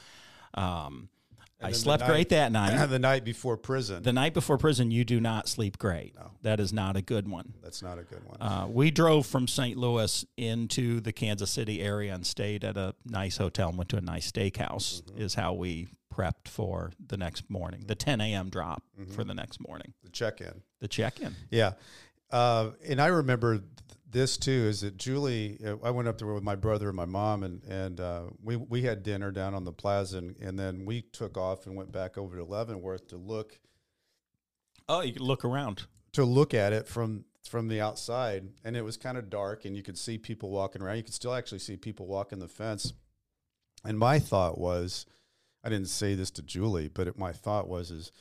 [0.54, 1.09] um,
[1.62, 2.87] I slept night- great that night.
[2.87, 4.02] the night before prison.
[4.02, 6.14] the night before prison, you do not sleep great.
[6.16, 6.30] No.
[6.42, 7.52] That is not a good one.
[7.62, 8.38] That's not a good one.
[8.40, 9.76] Uh, we drove from St.
[9.76, 13.96] Louis into the Kansas City area and stayed at a nice hotel and went to
[13.96, 15.20] a nice steakhouse, Mm-hmm.
[15.22, 15.88] is how we
[16.20, 18.48] prepped for the next morning, the 10 a.m.
[18.50, 19.12] drop Mm-hmm.
[19.12, 20.62] for the next morning, the check-in.
[20.80, 21.35] the check in.
[21.50, 21.72] Yeah.
[22.30, 23.64] Uh, and I remember th-
[24.11, 27.04] this too is that Julie, uh, I went up there with my brother and my
[27.06, 30.85] mom, and, and uh, we, we had dinner down on the plaza, and, and then
[30.85, 33.59] we took off and went back over to Leavenworth to look
[34.88, 35.85] Oh, you can look around.
[36.12, 39.74] to look at it from from the outside, and it was kind of dark, and
[39.76, 40.96] you could see people walking around.
[40.98, 42.92] You could still actually see people walking the fence.
[43.85, 45.06] And my thought was,
[45.62, 48.12] I didn't say this to Julie, but it, my thought was, is,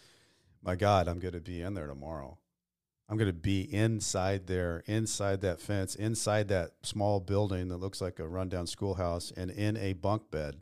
[0.62, 2.38] my God, I'm going to be in there tomorrow.
[3.08, 8.02] I'm going to be inside there, inside that fence, inside that small building that looks
[8.02, 10.58] like a rundown schoolhouse, and in a bunk bed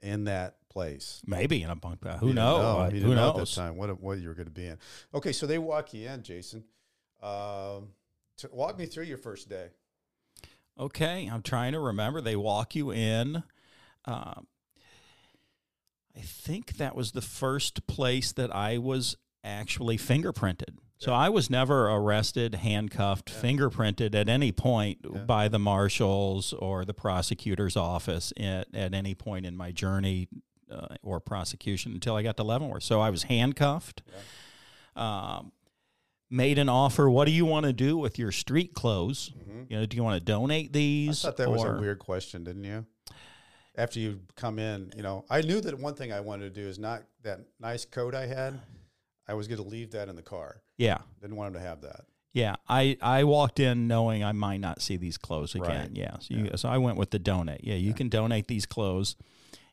[0.00, 1.20] in that place.
[1.26, 2.18] Maybe in a bunk bed.
[2.18, 2.60] Who You knows?
[2.92, 2.96] know.
[2.96, 4.78] You Who know at that time what what you were going to be in?
[5.14, 6.62] Okay, so they walk you in, Jason.
[7.22, 7.88] Um,
[8.36, 9.68] to walk me through your first day.
[10.78, 12.20] Okay, I'm trying to remember.
[12.20, 13.42] They walk you in.
[14.04, 14.42] Uh,
[16.16, 20.76] I think that was the first place that I was actually fingerprinted.
[20.96, 25.20] So I was never arrested, handcuffed, fingerprinted at any point Yeah.
[25.24, 30.28] by the marshals or the prosecutor's office at, at any point in my journey
[30.70, 32.84] uh, or prosecution until I got to Leavenworth.
[32.84, 34.02] So I was handcuffed.
[34.96, 35.52] Um,
[36.30, 37.10] made an offer.
[37.10, 39.32] What do you want to do with your street clothes?
[39.68, 41.24] You know, do you want to donate these?
[41.24, 42.86] I thought that was a weird question, didn't you?
[43.76, 46.66] After you come in, you know, I knew that one thing I wanted to do
[46.68, 48.60] is not that nice coat I had.
[49.26, 50.62] I was going to leave that in the car.
[50.76, 52.02] Yeah, Didn't want him to have that.
[52.32, 52.56] yeah.
[52.68, 55.88] I I walked in knowing I might not see these clothes again.
[55.88, 55.90] Right.
[55.92, 57.62] Yeah, so, you, so I went with the donate.
[57.64, 59.16] Yeah, you can donate these clothes,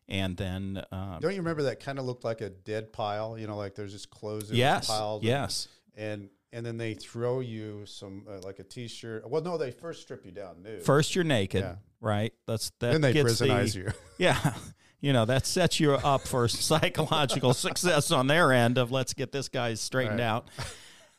[0.07, 3.37] and then uh, Don't you remember that kind of looked like a dead pile?
[3.37, 5.23] You know, like there's just clothes yes, piled.
[5.23, 9.29] yes, And and then they throw you some uh, like a t-shirt.
[9.29, 10.83] Well, no, they first strip you down nude.
[10.83, 11.75] first you're naked, Yeah.
[12.01, 12.33] Right?
[12.47, 12.91] That's that.
[12.91, 13.91] then they gets the- you.
[14.17, 14.53] Yeah.
[14.99, 19.31] You know, that sets you up for psychological success on their end of let's get
[19.31, 20.25] this guy straightened Right.
[20.25, 20.47] out.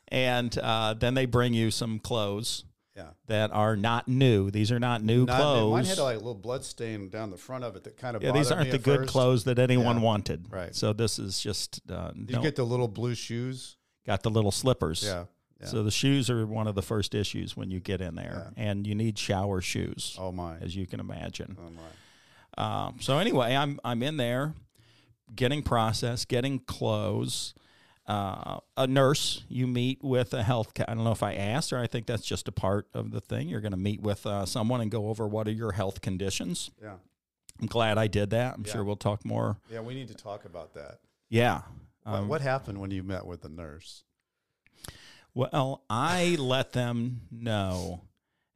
[0.08, 2.64] And uh, then they bring you some clothes
[2.96, 3.08] Yeah.
[3.26, 4.50] that are not new.
[4.50, 5.72] These are not new Not- clothes.
[5.72, 8.22] Mine had like a little blood stain down the front of it that kind of
[8.22, 9.10] yeah, these aren't the good first.
[9.12, 10.02] clothes that anyone Yeah.
[10.02, 10.46] wanted.
[10.50, 10.74] Right.
[10.74, 13.76] So this is just uh, you get the little blue shoes?
[14.06, 15.02] got the little slippers.
[15.04, 15.24] Yeah.
[15.62, 15.68] Yeah.
[15.68, 18.86] So the shoes are one of the first issues when you get in there, and
[18.86, 20.56] you need shower shoes, oh my.
[20.58, 21.56] as you can imagine.
[21.60, 22.86] Oh my.
[22.86, 24.54] Um, so anyway, I'm I'm in there,
[25.34, 27.54] getting processed, getting clothes.
[28.04, 30.72] Uh, a nurse, you meet with a health.
[30.88, 33.20] I don't know if I asked, or I think that's just a part of the
[33.20, 33.48] thing.
[33.48, 36.72] You're going to meet with uh, someone and go over what are your health conditions.
[36.82, 36.94] Yeah.
[37.60, 38.54] I'm glad I did that.
[38.56, 38.72] I'm Yeah.
[38.72, 39.56] sure we'll talk more.
[39.70, 39.80] Yeah.
[39.80, 40.98] We need to talk about that.
[41.28, 41.62] Yeah.
[42.04, 44.02] Um, what happened when you met with the nurse?
[45.34, 48.02] Well, I let them know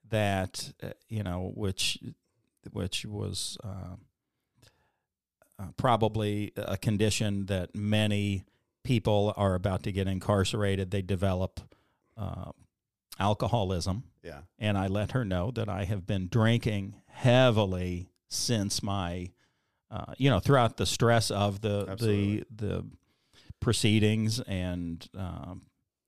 [0.09, 1.99] that uh, you know which
[2.73, 3.97] which was uh,
[5.59, 8.45] uh, probably a condition that many
[8.85, 10.91] people are about to get incarcerated.
[10.91, 11.61] They develop
[12.17, 12.51] uh,
[13.19, 14.41] alcoholism, Yeah.
[14.59, 19.31] and I let her know that I have been drinking heavily since my,
[19.91, 22.45] uh, you know, throughout the stress of the Absolutely.
[22.51, 22.85] the the
[23.61, 25.63] proceedings and um,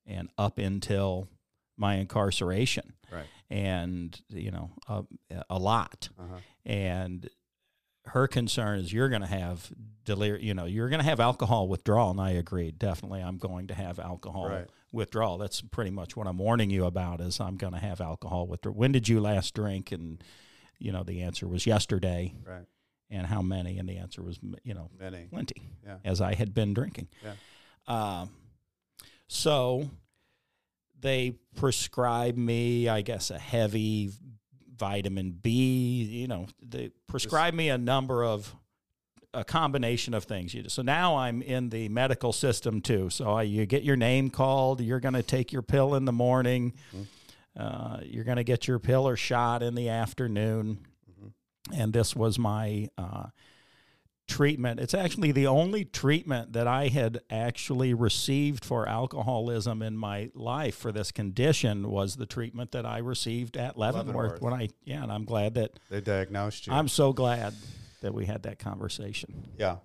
[0.09, 1.29] and up until
[1.77, 3.27] my incarceration, Right.
[3.51, 5.05] and you know, a,
[5.49, 6.09] a lot.
[6.18, 6.38] Uh-huh.
[6.66, 7.29] And
[8.07, 9.71] her concern is you're going to have
[10.05, 12.11] delir- you know, you're going to have alcohol withdrawal.
[12.11, 14.66] And I agreed, definitely, I'm going to have alcohol Right.
[14.92, 15.38] withdrawal.
[15.38, 17.21] That's pretty much what I'm warning you about.
[17.21, 18.77] Is I'm going to have alcohol withdrawal.
[18.77, 19.92] When did you last drink?
[19.92, 20.23] And
[20.81, 22.35] you know, the answer was yesterday.
[22.47, 22.64] Right.
[23.11, 23.79] And how many?
[23.79, 25.25] And the answer was, you know, Many.
[25.31, 25.97] plenty, Yeah.
[26.05, 27.09] as I had been drinking.
[27.25, 27.33] Yeah.
[28.21, 28.31] Um,
[29.29, 29.88] so
[31.01, 34.11] they prescribe me, I guess, a heavy
[34.77, 36.03] vitamin B.
[36.03, 38.55] You know, they prescribe me a number of
[39.35, 40.55] a combination of things.
[40.55, 43.11] You so now I'm in the medical system too.
[43.11, 44.81] So I, you get your name called.
[44.81, 46.73] You're going to take your pill in the morning.
[47.57, 50.87] Uh, you're going to get your pill or shot in the afternoon.
[51.75, 53.27] And this was my uh,
[54.29, 54.79] treatment.
[54.79, 60.77] It's actually the only treatment that I had actually received for alcoholism in my life
[60.77, 64.43] for this condition was the treatment that I received at Leavenworth, Leavenworth.
[64.43, 66.73] when I yeah, and I'm glad that They diagnosed you.
[66.73, 67.55] I'm so glad
[68.03, 69.49] that we had that conversation.
[69.59, 69.77] yeah.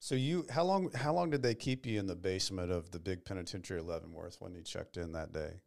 [0.00, 0.90] So you, how long?
[0.92, 4.38] How long did they keep you in the basement of the big penitentiary at Leavenworth
[4.40, 5.60] when you checked in that day?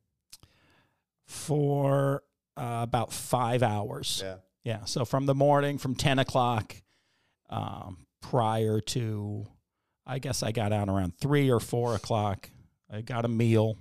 [1.26, 2.24] For
[2.58, 4.22] uh, about five hours.
[4.24, 4.36] Yeah.
[4.66, 4.86] Yeah.
[4.86, 6.76] So from the morning, from 10 o'clock
[7.50, 9.46] um, prior to,
[10.06, 12.50] I guess I got out around three or four o'clock.
[12.92, 13.78] I got a meal.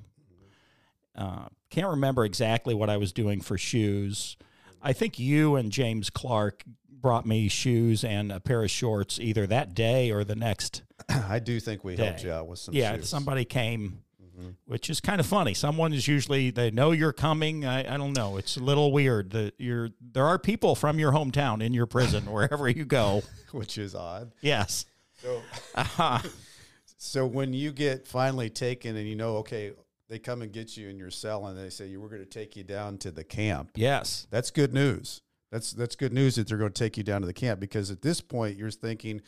[1.17, 4.37] Uh, can't remember exactly what I was doing for shoes.
[4.81, 9.47] I think you and James Clark brought me shoes and a pair of shorts either
[9.47, 10.83] that day or the next.
[11.09, 12.75] I do think we helped you out with some.
[12.75, 13.09] yeah, shoes.
[13.09, 14.04] somebody came,
[14.39, 14.55] Mhm.
[14.67, 15.55] which is kind of funny.
[15.55, 17.65] Someone is usually they know you're coming.
[17.65, 18.37] I, I don't know.
[18.37, 19.91] It's a little weird that you're.
[20.01, 23.23] There are people from your hometown in your prison wherever you go.
[23.53, 24.33] which is odd.
[24.41, 24.87] Yes.
[25.23, 25.41] So,
[25.75, 26.19] Uh-huh.
[26.97, 29.73] so when you get finally taken, and you know, okay,
[30.09, 32.29] they come and get you in your cell, and they say you were going to
[32.29, 33.71] take you down to the camp.
[33.75, 34.27] Yes.
[34.31, 35.21] That's good news.
[35.51, 37.91] That's that's good news that they're going to take you down to the camp because
[37.93, 39.23] at this point you're thinking,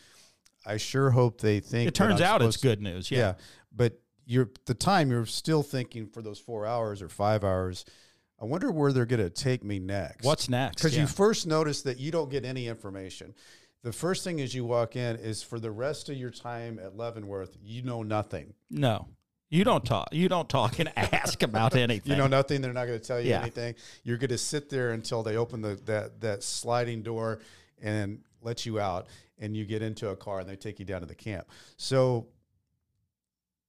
[0.66, 3.11] I sure hope they think It turns out it's good news.
[3.12, 3.19] Yeah.
[3.19, 3.35] Yeah.
[3.75, 7.85] but you're the time you're still thinking for those four hours or five hours.
[8.39, 10.25] I wonder where they're going to take me next.
[10.27, 10.77] What's next?
[10.77, 11.03] Because Yeah.
[11.03, 13.35] you first notice that you don't get any information.
[13.83, 16.97] The first thing as you walk in is for the rest of your time at
[16.97, 18.53] Leavenworth, you know nothing.
[18.69, 19.07] no,
[19.49, 20.09] you don't talk.
[20.11, 22.11] You don't talk and ask about anything.
[22.12, 22.61] You know nothing.
[22.61, 23.43] They're not going to tell you Yeah.
[23.43, 23.77] anything.
[24.03, 27.39] You're going to sit there until they open the that that sliding door
[27.81, 29.07] and let you out,
[29.39, 31.47] and you get into a car and they take you down to the camp.
[31.77, 32.27] So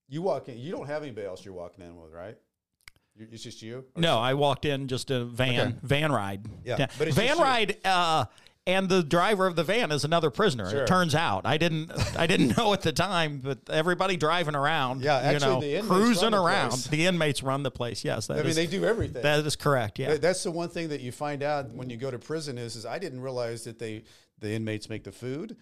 [0.08, 0.58] you walk in.
[0.58, 2.38] You don't have anybody else you're walking in with, right?
[3.16, 3.86] You- It's just you.
[3.96, 5.76] No, I walked in just a van Okay.
[5.84, 6.46] van ride.
[6.64, 7.78] Yeah, but it's van ride.
[7.86, 8.26] Uh,
[8.68, 10.70] and the driver of the van is another prisoner.
[10.70, 10.84] Sure.
[10.84, 15.02] It turns out I didn't I didn't know at the time, but everybody driving around.
[15.02, 16.70] Yeah, you actually, know, the inmates cruising run the around.
[16.72, 16.88] place.
[16.88, 18.04] The inmates run the place.
[18.04, 19.24] Yes, that I mean, they do everything.
[19.24, 20.00] that is correct.
[20.00, 22.76] Yeah, That's the one thing that you find out when you go to prison is,
[22.76, 24.04] is I didn't realize that they
[24.40, 25.56] the inmates make the food,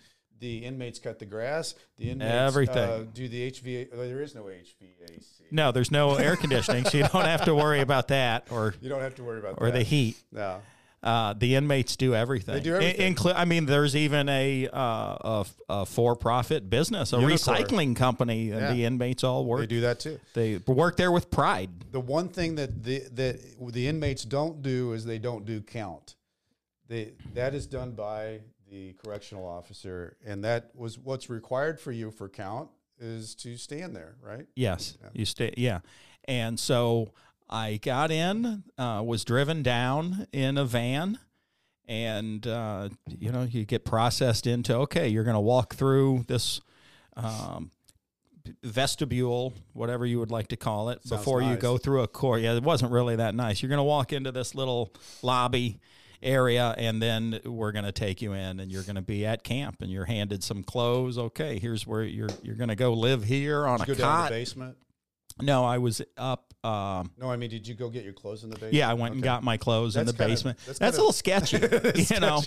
[0.45, 2.77] the inmates cut the grass, the inmates Everything.
[2.77, 3.87] uh, do the HVA.
[3.93, 5.23] oh, there is no HVAC.
[5.51, 8.89] no, there's no air conditioning, so you don't have to worry about that or You
[8.89, 9.77] don't have to worry about or that.
[9.79, 10.17] the heat.
[10.31, 10.61] No.
[11.01, 12.55] Uh, the inmates do everything.
[12.55, 13.15] They do everything.
[13.15, 17.31] inclu- I mean, there's even a, uh, a, f- a for-profit business, a Unicor.
[17.65, 18.73] recycling company, and Yeah.
[18.73, 19.61] the inmates all work.
[19.61, 20.19] They do that too.
[20.33, 21.69] They work there with pride.
[21.91, 23.39] The one thing that the that
[23.73, 26.15] the inmates don't do is they don't do count.
[26.87, 32.11] They that is done by the correctional officer, and that was what's required for you
[32.11, 34.47] for count is to stand there, right?
[34.55, 35.53] Yes, you stay.
[35.57, 35.79] Yeah,
[36.25, 37.11] and so
[37.49, 41.19] I got in, uh, was driven down in a van,
[41.87, 46.61] and uh, you know you get processed into okay, you're going to walk through this.
[47.15, 47.71] Um,
[48.61, 52.41] vestibule whatever you would like to call it Sounds before you go through a court
[52.41, 55.79] yeah it wasn't really that nice you're going to walk into this little lobby
[56.25, 59.43] area and then we're going to take you in and you're going to be at
[59.43, 63.23] camp and you're handed some clothes okay here's where you're you're going to go live
[63.23, 64.77] here on Did a cot the basement?
[65.41, 66.53] no, I was up.
[66.63, 68.73] Um, No, I mean, did you go get your clothes in the basement?
[68.73, 70.57] yeah, I went and got my clothes in the kinda- basement.
[70.65, 71.57] that's that's, kinda- a little sketchy.
[72.13, 72.41] you know,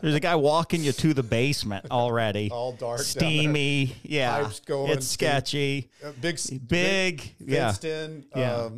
[0.00, 2.48] there's a guy walking you to the basement already.
[2.50, 3.94] all dark, steamy.
[4.02, 5.90] Yeah, Pipes going, it's sketchy.
[6.02, 8.70] Uh, big, s- Big, yeah, in, Yeah.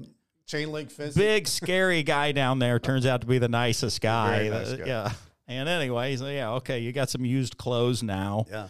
[0.46, 1.14] Chain link fence.
[1.14, 2.78] big scary guy down there.
[2.78, 4.48] Turns out to be the nicest guy.
[4.48, 4.84] Nice guy.
[4.86, 5.12] Yeah.
[5.48, 8.46] And anyways, yeah, okay, you got some used clothes now.
[8.50, 8.68] Yeah.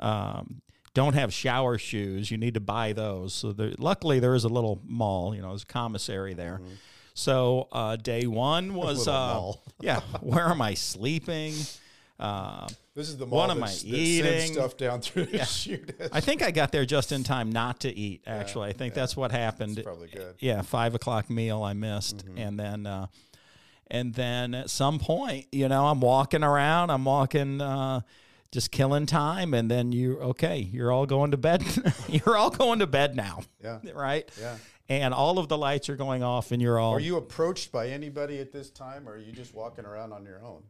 [0.00, 0.60] um,
[0.94, 2.30] don't have shower shoes.
[2.30, 3.32] You need to buy those.
[3.32, 5.34] So there, luckily, there is a little mall.
[5.34, 6.60] You know, there's a commissary there.
[7.14, 9.50] So uh, day one was Mm-hmm.
[9.50, 10.00] Uh, yeah.
[10.20, 11.54] Where am I sleeping?
[12.18, 12.66] Uh,
[12.98, 14.52] This is the What mall am I eating?
[14.54, 15.94] stuff down through the chute.
[16.12, 18.24] I think I got there just in time not to eat.
[18.26, 19.76] Actually, I think that's what happened.
[19.76, 20.34] That's probably good.
[20.40, 22.38] yeah, five o'clock meal I missed, Mm-hmm.
[22.38, 23.06] and then uh,
[23.86, 28.00] and then at some point, you know, I'm walking around, I'm walking, uh,
[28.50, 31.62] just killing time, and then you okay, you're all going to bed.
[32.08, 33.78] you're all going to bed now, Yeah.
[33.94, 34.28] right?
[34.40, 34.56] Yeah.
[34.88, 36.94] And all of the lights are going off, and you're all.
[36.94, 40.24] Are you approached by anybody at this time, or are you just walking around on
[40.24, 40.64] your own?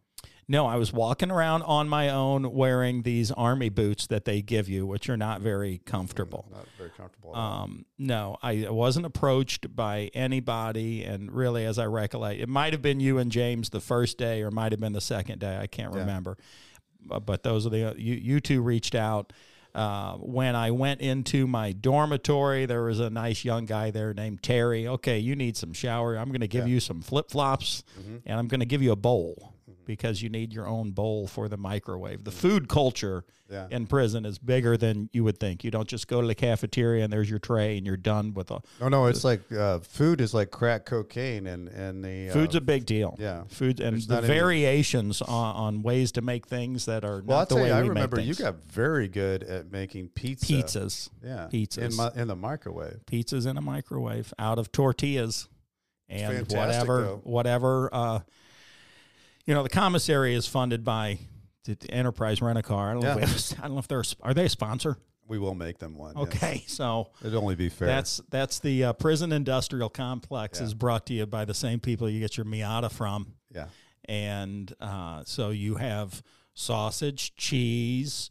[0.49, 4.69] No, I was walking around on my own wearing these army boots that they give
[4.69, 6.47] you, which are not very comfortable.
[6.51, 7.35] Not very comfortable.
[7.37, 12.81] Um, no, I wasn't approached by anybody, and really, as I recollect, it might have
[12.83, 15.59] been you and James the first day, or might have been the second day.
[15.59, 16.01] I can't Yeah.
[16.01, 16.39] remember.
[17.11, 18.15] Uh, But those are the you.
[18.15, 19.33] You two reached out.
[19.75, 24.43] Uh, when I went into my dormitory, there was a nice young guy there named
[24.43, 24.89] Terry.
[24.89, 26.17] Okay, you need some shower.
[26.17, 26.75] I'm going to give Yeah.
[26.75, 27.85] you some flip flops,
[28.27, 29.53] and I'm going to give you a bowl
[29.89, 32.23] because you need your own bowl for the microwave.
[32.23, 33.67] The food culture Yeah.
[33.71, 35.65] in prison is bigger than you would think.
[35.65, 38.51] You don't just go to the cafeteria and there's your tray and you're done with
[38.51, 42.33] a No, no, it's like uh, food is like crack cocaine, and and the uh,
[42.35, 43.17] food's a big deal.
[43.19, 43.45] yeah.
[43.49, 47.39] food and There's the any- variations on, on ways to make things that are Well,
[47.39, 50.53] I'll not the tell way you, I remember you got very good at making pizza.
[50.53, 51.49] pizzas, Yeah.
[51.51, 53.01] pizzas In, my, in the microwave.
[53.07, 55.49] pizzas in a microwave out of tortillas
[56.11, 57.21] and fantastic, whatever though.
[57.25, 57.89] whatever.
[57.95, 58.21] Uh,
[59.49, 61.19] you know, the commissary is funded by
[61.65, 62.91] the the Enterprise Rent a Car.
[62.91, 63.17] I don't know.
[63.17, 63.23] Yeah.
[63.25, 64.99] If I don't know if they're a are they a sponsor.
[65.27, 66.15] We will make them one.
[66.17, 66.27] yes.
[66.27, 67.11] Okay, so.
[67.21, 67.89] It'd only be fair.
[67.89, 70.67] That's that's the uh, prison industrial complex Yeah.
[70.67, 73.67] is brought to you by the same people you get your Miata from, yeah.
[74.07, 76.23] and uh, so you have
[76.55, 78.31] sausage, cheese,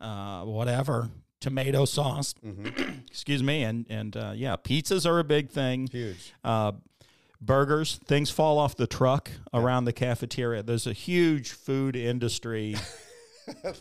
[0.00, 2.34] uh, whatever, tomato sauce.
[2.44, 3.00] Mm-hmm.
[3.08, 5.88] excuse me, and and uh, yeah, pizzas are a big thing.
[5.92, 6.32] Huge.
[7.40, 10.62] Burgers, things fall off the truck around the cafeteria.
[10.62, 12.76] There's a huge food industry.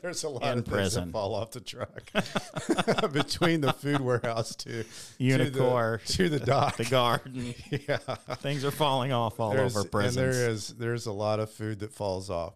[0.02, 1.06] There's a lot In of things prison.
[1.08, 2.10] that fall off the truck
[3.12, 4.86] between the food warehouse to
[5.20, 6.78] Unicor, to the, to the dock.
[6.78, 7.54] the garden.
[7.72, 7.98] yeah.
[8.36, 10.16] Things are falling off all There's- over prisons.
[10.18, 12.54] And there is there's a lot of food that falls off.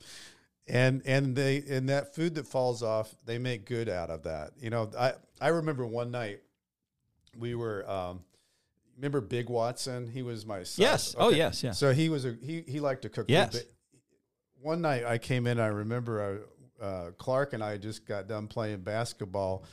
[0.69, 4.51] And and they and that food that falls off, they make good out of that.
[4.61, 6.39] You know, I I remember one night
[7.37, 7.89] we were.
[7.89, 8.21] Um,
[9.01, 10.07] remember Big Watson?
[10.07, 10.83] He was my son.
[10.83, 11.15] Yes.
[11.17, 11.79] Oh, yes, yes.
[11.79, 12.63] So he was a he.
[12.67, 13.25] He liked to cook.
[13.27, 13.51] Yes.
[13.53, 13.65] but
[14.61, 15.59] one night I came in.
[15.59, 16.43] I remember
[16.81, 19.65] I, uh, Clark and I just got done playing basketball,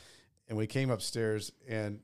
[0.48, 2.00] and we came upstairs, and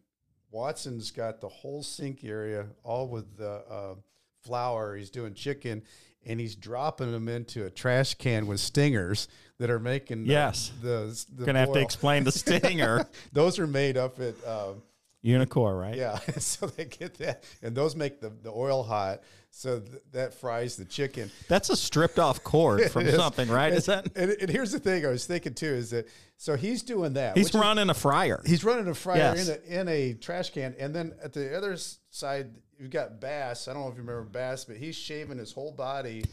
[0.50, 3.94] Watson's got the whole sink area all with the uh,
[4.42, 4.96] flour.
[4.96, 5.82] He's doing chicken,
[6.26, 10.72] and he's dropping them into a trash can with stingers that are making the- Yes.
[10.82, 14.34] the, the Gonna have to explain the stinger Those are made up at.
[14.46, 14.82] Um,
[15.24, 15.96] Unicor, right?
[15.96, 20.34] yeah, so they get that, and those make the, the oil hot, so th- that
[20.34, 21.30] fries the chicken.
[21.48, 23.68] That's a stripped off cord from something, right?
[23.68, 24.08] And, Is that?
[24.16, 26.06] And, and here's the thing I was thinking too is that
[26.36, 27.36] so he's doing that.
[27.36, 28.42] He's which is- running a fryer.
[28.44, 29.48] he's running a fryer Yes.
[29.48, 31.76] in a in a trash can, and then at the other
[32.10, 33.66] side you've got Bass.
[33.68, 36.24] I don't know if you remember Bass, but he's shaving his whole body.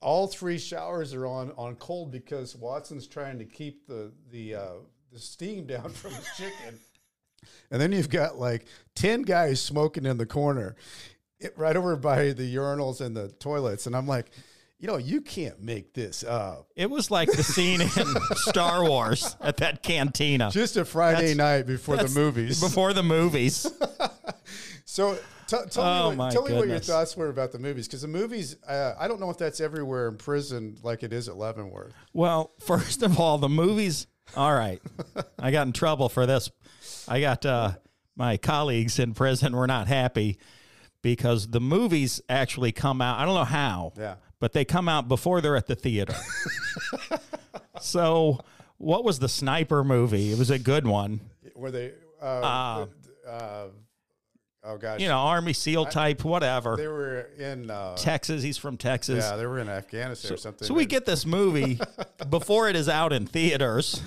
[0.00, 4.68] All three showers are on on cold because Watson's trying to keep the the uh,
[5.12, 6.78] the steam down from his chicken.
[7.70, 10.76] And then you've got like 10 guys smoking in the corner
[11.38, 13.86] it, right over by the urinals and the toilets.
[13.86, 14.30] And I'm like,
[14.78, 16.68] you know, you can't make this up.
[16.76, 17.88] It was like the scene in
[18.36, 22.60] Star Wars at that cantina Just a Friday night before the movies.
[22.60, 23.66] before the movies.
[24.88, 25.14] So
[25.48, 27.86] t- tell Oh, me, what, tell me what your thoughts were about the movies.
[27.88, 31.28] Because the movies, uh, I don't know if that's everywhere in prison like it is
[31.28, 31.92] at Leavenworth.
[32.12, 34.06] Well, first of all, the movies.
[34.34, 34.82] All right,
[35.38, 36.50] I got in trouble for this.
[37.08, 37.72] I got uh,
[38.16, 40.38] my colleagues in prison were not happy
[41.02, 43.18] because the movies actually come out.
[43.18, 44.16] I don't know how, Yeah.
[44.40, 46.14] but they come out before they're at the theater.
[47.80, 48.40] so,
[48.78, 50.32] what was the sniper movie?
[50.32, 51.20] It was a good one.
[51.54, 52.86] Were they, uh,
[53.26, 53.66] uh,
[54.66, 55.00] oh gosh.
[55.00, 56.76] You know, Army SEAL type, whatever.
[56.76, 58.42] they were in, uh, Texas.
[58.42, 59.24] He's from Texas.
[59.24, 60.66] yeah, they were in Afghanistan or something.
[60.66, 61.78] So we get this movie
[62.30, 64.02] before it is out in theaters,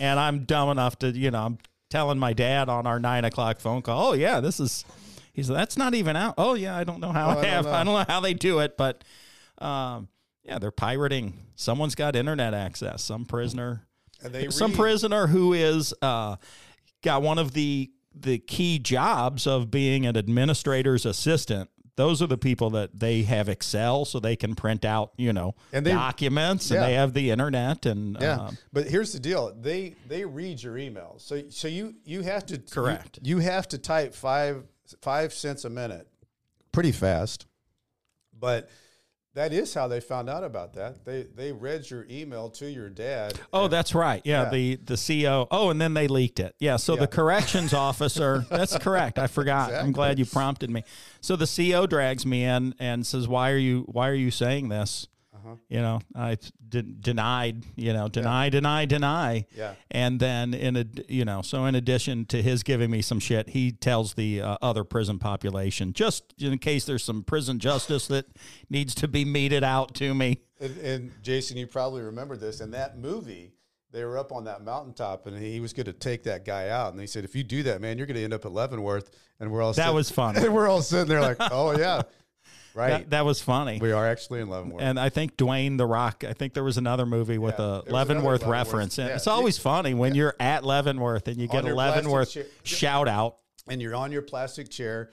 [0.00, 1.58] and I'm dumb enough to, you know, I'm
[1.90, 4.84] telling my dad on our nine o'clock phone call, "Oh yeah, this is."
[5.34, 7.34] He said, "That's not even out." Oh yeah, I don't know how Oh, I I
[7.36, 7.64] don't have.
[7.64, 7.72] know.
[7.72, 9.02] I don't know how they do it, but
[9.58, 10.08] um,
[10.44, 11.34] yeah, they're pirating.
[11.54, 13.02] Someone's got internet access.
[13.02, 13.86] Some prisoner,
[14.22, 16.36] and they some read- prisoner who is uh,
[17.02, 21.70] got one of the the key jobs of being an administrator's assistant.
[21.96, 25.54] Those are the people that they have Excel, so they can print out, you know,
[25.74, 29.54] And they- documents, and they have the internet, and Yeah, um, but here's the deal:
[29.60, 33.18] they they read your emails, so so you you have to Correct.
[33.22, 34.64] You, you have to type five
[35.02, 36.08] five cents a minute,
[36.72, 37.46] pretty fast.
[38.38, 38.70] But
[39.34, 41.04] that is how they found out about that.
[41.04, 43.38] They they read your email to your dad.
[43.52, 44.50] oh, that's right, yeah, Yeah.
[44.50, 45.48] the the CO.
[45.50, 46.54] Oh, and then they leaked it.
[46.58, 47.00] Yeah, so Yeah.
[47.00, 48.44] the corrections officer.
[48.50, 49.18] That's correct.
[49.18, 49.72] I forgot.
[49.72, 50.84] I'm glad you prompted me.
[51.20, 54.68] So the CO drags me in and says, "Why are you Why are you saying
[54.68, 55.06] this?"
[55.44, 55.56] Uh-huh.
[55.68, 56.36] You know, I
[56.68, 57.64] de- denied.
[57.76, 59.46] You know, deny, deny, deny.
[59.56, 59.74] Yeah.
[59.90, 63.48] And then in a you know, so in addition to his giving me some shit,
[63.50, 68.26] he tells the uh, other prison population just in case there's some prison justice that
[68.70, 70.40] needs to be meted out to me.
[70.60, 72.60] And, and Jason, you probably remember this.
[72.60, 73.52] In that movie,
[73.90, 76.92] they were up on that mountaintop, and he was going to take that guy out.
[76.92, 79.10] And they said, "If you do that, man, you're going to end up at Leavenworth."
[79.40, 80.36] And we're all That sit- was fun.
[80.42, 82.02] And we're all sitting there like, "Oh yeah,
[82.74, 83.78] right." That, that was funny.
[83.80, 84.82] we are actually in Leavenworth.
[84.82, 86.24] and I think Dwayne the Rock.
[86.24, 88.50] I think there was another movie with Yeah, a there was another Leavenworth Leavenworth.
[88.66, 89.16] reference, and Yeah.
[89.16, 93.36] it's always funny when you're at Leavenworth and you get a Leavenworth shout out.
[93.68, 95.10] and you're on your plastic chair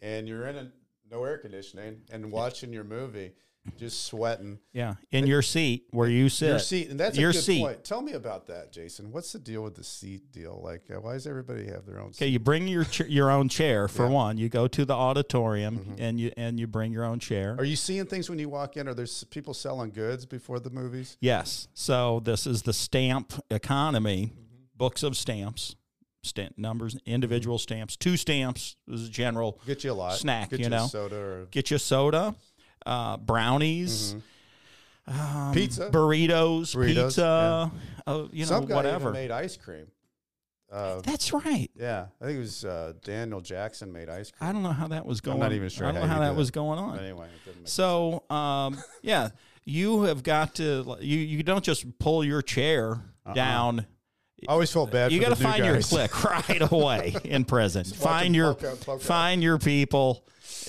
[0.00, 0.72] and you're in a
[1.10, 3.32] no air conditioning and watching your movie,
[3.78, 4.58] just sweating.
[4.72, 6.48] Yeah, in your seat where you sit.
[6.48, 7.60] Your seat, and that's Your a good seat.
[7.60, 7.84] point.
[7.84, 9.12] Tell me about that, Jason.
[9.12, 10.60] What's the deal with the seat deal?
[10.62, 12.12] Like, uh, why does everybody have their own?
[12.12, 12.24] Seat?
[12.24, 14.06] Okay, you bring your ch- your own chair for Yeah.
[14.06, 14.14] Mm-hmm.
[14.14, 14.38] one.
[14.38, 17.54] You go to the auditorium and you and you bring your own chair.
[17.58, 18.88] Are you seeing things when you walk in?
[18.88, 21.16] Are there people selling goods before the movies?
[21.20, 21.68] Yes.
[21.74, 24.38] So this is the stamp economy, Mm-hmm.
[24.76, 25.76] books of stamps,
[26.24, 29.60] stamp numbers, individual stamps, two stamps is a general.
[29.66, 30.16] Get you a lot.
[30.16, 30.86] Snack, Get you a know.
[30.86, 32.34] soda or Get you soda,
[32.86, 34.16] uh, brownies,
[35.06, 35.90] um, Pizza.
[35.90, 37.72] burritos, Burritos, pizza,
[38.06, 39.10] uh, you know, some guy whatever.
[39.10, 39.86] even made ice cream.
[40.70, 41.68] Uh, That's right.
[41.78, 44.48] yeah, I think it was uh, Daniel Jackson made ice cream.
[44.48, 45.38] I don't know how that was going.
[45.38, 46.98] not even sure I don't how know how that was going on.
[46.98, 49.28] Anyway, it didn't make So, um, yeah,
[49.64, 52.92] you have got to you you don't just pull your chair
[53.26, 53.34] Uh-uh.
[53.34, 53.86] down.
[54.48, 55.12] I always felt bad.
[55.12, 57.84] You got to find your clique right away in prison.
[57.84, 60.24] find your poke out, find your people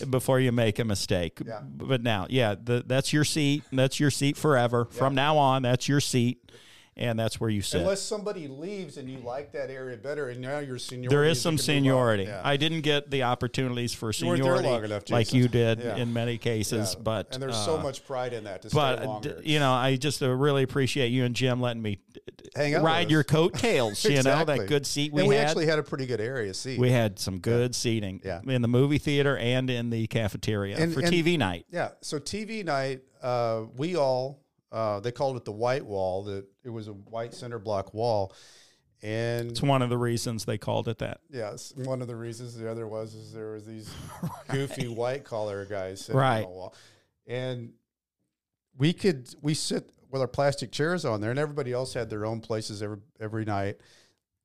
[0.09, 1.41] before you make a mistake.
[1.45, 1.61] Yeah.
[1.63, 3.63] But now, yeah, the, that's your seat.
[3.71, 4.85] That's your seat forever.
[4.85, 6.51] From now on, that's your seat,
[6.95, 7.81] and that's where you sit.
[7.81, 11.15] Unless somebody leaves and you like that area better, and now your seniority.
[11.15, 11.65] there is some can move on.
[11.65, 12.23] seniority.
[12.25, 12.41] Yeah.
[12.43, 15.95] I didn't get the opportunities for You seniority long enough, like you did Yeah.
[15.97, 16.93] in many cases.
[16.95, 17.03] Yeah.
[17.03, 19.41] But and there's uh, so much pride in that to but stay uh, longer.
[19.41, 22.49] d- you know, I just uh, really appreciate you and Jim letting me d- d-
[22.55, 24.03] hang out, ride your coattails.
[24.13, 25.47] You know that good seat we, and we had.
[25.47, 26.79] actually had a pretty good area seat.
[26.79, 28.41] we had some good seating Yeah.
[28.45, 31.65] in the movie theater and in the cafeteria And- for and- TV night.
[31.71, 31.89] yeah.
[32.01, 34.42] So TV night, uh, we all
[34.73, 36.23] uh, they called it the white wall.
[36.23, 38.33] That it was a white center block wall,
[39.01, 41.19] and It's one of the reasons they called it that.
[41.29, 42.57] Yes, one of the reasons.
[42.57, 43.93] The other was is there was these
[44.49, 46.37] goofy white collar guys sitting Right.
[46.37, 46.75] on the wall,
[47.27, 47.73] and
[48.77, 52.25] we could we sit with our plastic chairs on there, and everybody else had their
[52.25, 53.77] own places every every night.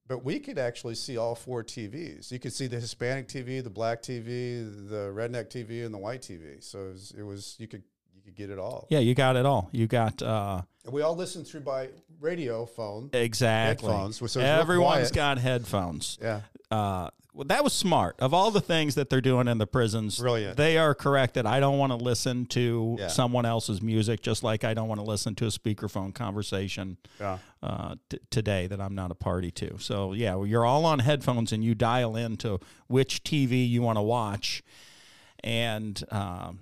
[0.07, 2.33] But we could actually see all four TVs.
[2.33, 6.23] You could see the Hispanic TV, the black TV, the redneck TV, and the white
[6.23, 6.65] TV.
[6.65, 7.83] So it was, it was you could
[8.29, 8.87] you get it all.
[8.91, 9.69] Yeah, you got it all.
[9.73, 11.89] You got uh, And we all listen through by
[12.21, 13.11] radio phone.
[13.13, 13.89] exactly.
[13.91, 16.19] Headphones, so it was real Everyone's got headphones.
[16.21, 18.17] Yeah, uh, well, that was smart.
[18.19, 20.57] Of all the things that they're doing in the prisons, Brilliant.
[20.57, 23.07] they are correct that I don't want to listen to Yeah.
[23.09, 27.39] someone else's music, just like I don't want to listen to a speakerphone conversation yeah.
[27.63, 29.79] uh, t- today that I'm not a party to.
[29.79, 32.59] So yeah, well, you're all on headphones and you dial into
[32.89, 34.63] which TV you want to watch,
[35.45, 36.59] and um,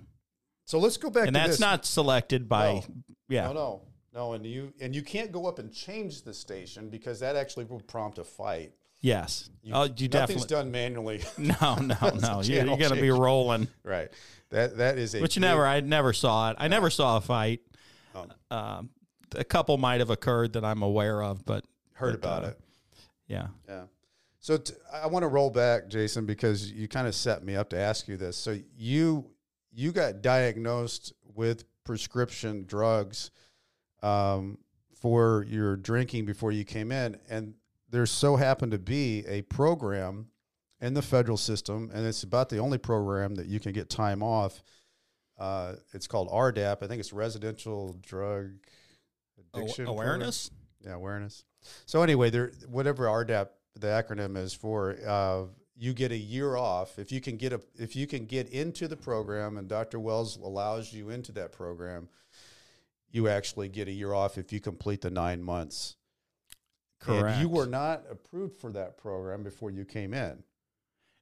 [0.67, 1.27] So let's go back.
[1.27, 1.59] and to that's this.
[1.61, 2.83] not selected by No.
[3.29, 3.47] yeah.
[3.47, 3.81] No, no,
[4.13, 7.63] no, and you and you can't go up and change the station because that actually
[7.65, 8.73] will prompt a fight.
[8.99, 9.49] Yes.
[9.63, 10.47] You, oh, you nothing's definitely.
[10.47, 12.41] done manually, No, no, no.
[12.41, 13.69] You're, you're going to be rolling.
[13.83, 14.09] right?
[14.49, 15.21] That that is a.
[15.21, 16.57] But you never, I never saw it.
[16.59, 17.61] I never saw a fight.
[18.13, 18.25] Oh.
[18.51, 18.89] Um,
[19.35, 21.63] a couple might have occurred that I'm aware of, but
[21.93, 22.59] heard but, about uh, it.
[23.27, 23.47] yeah.
[23.69, 23.83] Yeah.
[24.39, 27.69] So t- I want to roll back, Jason, because you kind of set me up
[27.69, 28.35] to ask you this.
[28.35, 29.29] So you
[29.77, 33.29] you got diagnosed with prescription drugs
[34.01, 34.57] um,
[34.99, 37.53] for your drinking before you came in, and
[37.89, 40.29] there so happened to be a program
[40.81, 44.23] in the federal system, and it's about the only program that you can get time
[44.23, 44.63] off.
[45.37, 46.81] Uh, it's called RDAP.
[46.81, 48.49] I think it's Residential Drug
[49.53, 50.07] Addiction Program.
[50.07, 50.49] awareness.
[50.83, 51.45] Yeah, awareness.
[51.85, 55.43] So anyway, there whatever RDAP the acronym is for, uh,
[55.77, 58.87] you get a year off if you can get a if you can get into
[58.87, 59.99] the program, and Dr.
[59.99, 62.09] Wells allows you into that program.
[63.09, 65.95] You actually get a year off if you complete the nine months.
[66.99, 67.37] Correct.
[67.37, 70.43] And you were not approved for that program before you came in.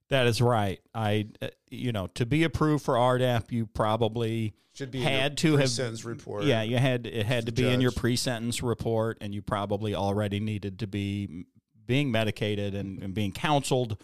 [0.09, 0.79] That is right.
[0.93, 5.57] I, uh, you know, to be approved for RDAP, you probably Should be had to
[5.57, 6.43] have sentence report.
[6.43, 10.39] Yeah, you had it had to be in your pre-sentence report, and you probably already
[10.39, 11.45] needed to be
[11.85, 14.01] being medicated and, and being counseled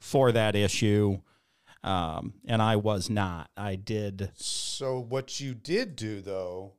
[0.00, 1.20] for that issue.
[1.82, 3.50] Um, and I was not.
[3.56, 4.30] I did.
[4.34, 6.72] So what you did do though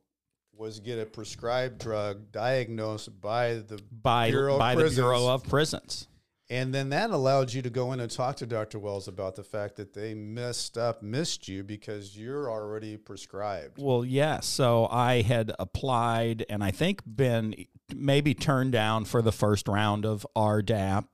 [0.54, 6.08] was get a prescribed drug diagnosed by the by Bureau by the Bureau of Prisons.
[6.50, 8.78] And then that allowed you to go in and talk to Dr.
[8.78, 13.78] Wells about the fact that they messed up, missed you because you're already prescribed.
[13.78, 14.46] Well, yes.
[14.46, 17.54] So I had applied and I think been
[17.94, 21.06] maybe turned down for the first round of RDAP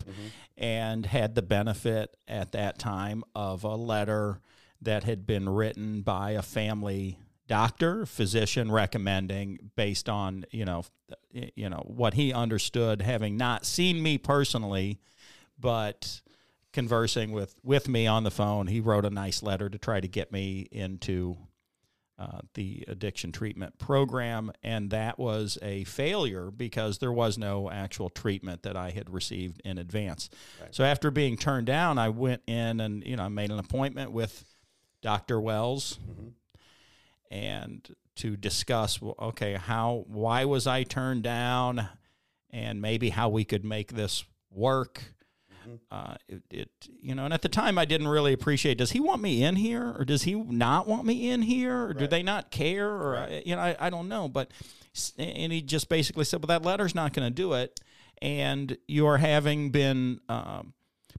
[0.58, 4.40] and had the benefit at that time of a letter
[4.82, 10.84] that had been written by a family doctor, physician recommending based on, you know,
[11.32, 15.00] you know, what he understood having not seen me personally,
[15.58, 16.20] but
[16.72, 20.08] conversing with with me on the phone, he wrote a nice letter to try to
[20.08, 21.36] get me into
[22.18, 28.10] uh, the addiction treatment program, and that was a failure because there was no actual
[28.10, 30.28] treatment that I had received in advance.
[30.60, 30.74] Right.
[30.74, 34.10] So after being turned down, I went in and you know I made an appointment
[34.10, 34.44] with
[35.00, 35.40] Dr.
[35.40, 36.32] Wells, Mhm.
[37.30, 41.88] and to discuss well, okay how why was I turned down,
[42.50, 45.14] and maybe how we could make this work.
[45.90, 48.78] Uh, it, it, you know, and at the time I didn't really appreciate.
[48.78, 51.94] Does he want me in here, or does he not want me in here, or
[51.94, 53.30] do they not care, or Right.
[53.32, 54.28] I- you know, I, I don't know.
[54.28, 54.50] But
[55.18, 57.80] and he just basically said, "Well, that letter's not going to do it,
[58.20, 60.72] and you are having been um,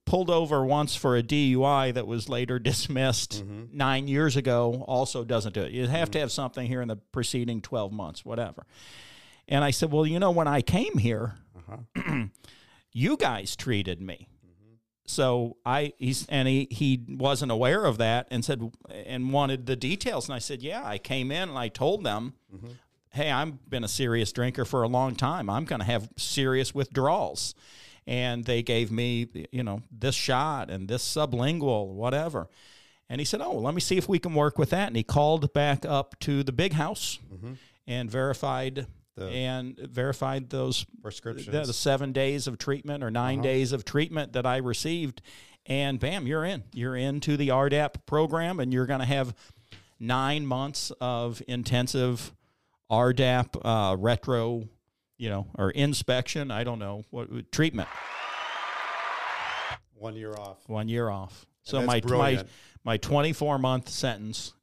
[0.06, 3.72] pulled over once for a DUI that was later dismissed Mhm.
[3.74, 4.84] nine years ago.
[4.88, 5.72] Also, doesn't do it.
[5.72, 8.66] You have to have something here in the preceding twelve months, whatever."
[9.48, 12.26] And I said, "Well, you know, when I came here." Uh-huh.
[12.92, 14.28] you guys treated me.
[15.10, 19.76] So I he's and he he wasn't aware of that and said and wanted the
[19.76, 20.30] details.
[20.30, 22.76] And I said yeah I came in and I told them Mhm.
[23.14, 25.50] hey I've been a serious drinker for a long time.
[25.50, 27.56] I'm going to have serious withdrawals.
[28.06, 32.48] And they gave me you know this shot and this sublingual whatever.
[33.10, 34.90] And he said oh well, let me see if we can work with that.
[34.90, 37.58] And he called back up to the big house Mhm.
[37.88, 38.86] and verified
[39.20, 41.48] The and verified those prescriptions.
[41.54, 43.44] the, the seven days of treatment or 9 Uh-huh.
[43.44, 45.22] days of treatment that I received,
[45.66, 46.64] and bam, you're in.
[46.74, 49.36] You're into the RDAP program, and you're going to have
[50.00, 52.34] nine months of intensive
[52.90, 54.68] RDAP uh, retro
[55.18, 56.50] you know, or inspection.
[56.50, 57.90] I don't know what treatment.
[59.96, 60.58] One year off.
[60.68, 61.46] One year off.
[61.66, 62.46] And So my my
[62.86, 64.54] my 24 month sentence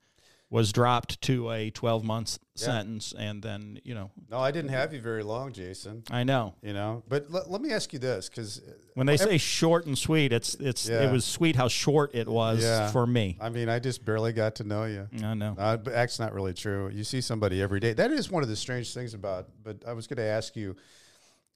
[0.49, 2.65] was dropped to a 12 month Yeah.
[2.67, 6.05] sentence, and then you know, No, I didn't have you very long, Jason.
[6.11, 8.63] I know You know, but let, let me ask you this, because
[8.95, 11.09] when they say short and sweet, it's it's Yeah.
[11.09, 12.91] it was sweet how short it was Yeah.
[12.93, 13.37] for me.
[13.41, 15.09] I mean, I just barely got to know you.
[15.25, 15.57] I know.
[15.59, 16.91] Uh, but that's not really true.
[16.91, 17.93] You see somebody every day.
[17.93, 19.49] That is one of the strange things about.
[19.65, 20.77] But I was going to ask you,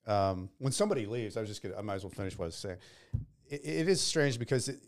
[0.06, 1.72] um, when somebody leaves, I was just going.
[1.74, 2.78] to I might as well finish what I was saying.
[3.48, 4.80] It, it is strange because it,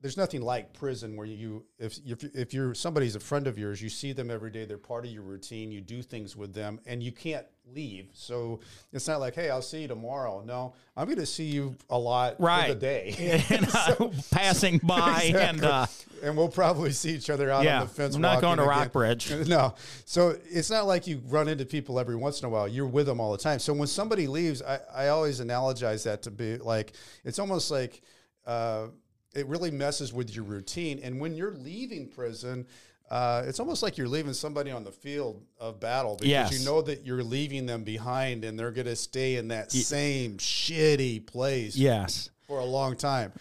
[0.00, 3.82] there's nothing like prison where you, if if if you're somebody's a friend of yours,
[3.82, 4.64] you see them every day.
[4.64, 5.70] They're part of your routine.
[5.70, 8.08] You do things with them, and you can't leave.
[8.14, 8.60] So
[8.92, 10.42] it's not like, hey, I'll see you tomorrow.
[10.44, 13.44] No, I'm going to see you a lot for the day.
[13.50, 15.86] and uh, passing by and uh,
[16.22, 18.14] and we'll probably see each other out yeah, on the fence.
[18.14, 18.78] I'm not going to again.
[18.78, 19.48] Rockbridge.
[19.48, 19.74] No.
[20.04, 22.68] So it's not like you run into people every once in a while.
[22.68, 23.58] You're with them all the time.
[23.58, 26.92] So when somebody leaves, I, I always analogize that to be like,
[27.24, 28.02] it's almost like
[28.46, 28.86] uh,
[29.34, 31.00] it really messes with your routine.
[31.02, 32.66] And when you're leaving prison,
[33.10, 36.58] uh, it's almost like you're leaving somebody on the field of battle because Yes.
[36.58, 40.36] you know that you're leaving them behind and they're going to stay in that same
[40.38, 43.32] shitty place Yes, for a long time.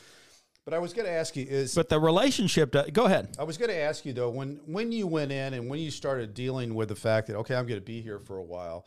[0.65, 2.71] But I was going to ask you is but the relationship.
[2.71, 3.29] do- Go ahead.
[3.39, 5.89] I was going to ask you though, when when you went in and when you
[5.89, 8.85] started dealing with the fact that okay, I'm going to be here for a while,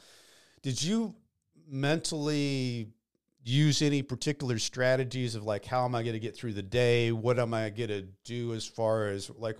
[0.63, 1.15] did you
[1.69, 2.89] mentally
[3.45, 7.13] use any particular strategies of like how am I going to get through the day?
[7.13, 9.59] What am I going to do as far as like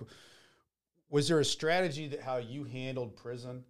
[1.09, 3.63] was there a strategy that how you handled prison?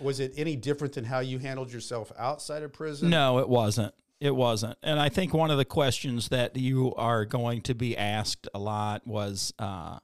[0.00, 3.10] Was it any different than how you handled yourself outside of prison?
[3.10, 3.94] No, it wasn't.
[4.20, 4.78] It wasn't.
[4.82, 8.58] And I think one of the questions that you are going to be asked a
[8.58, 9.98] lot was, uh,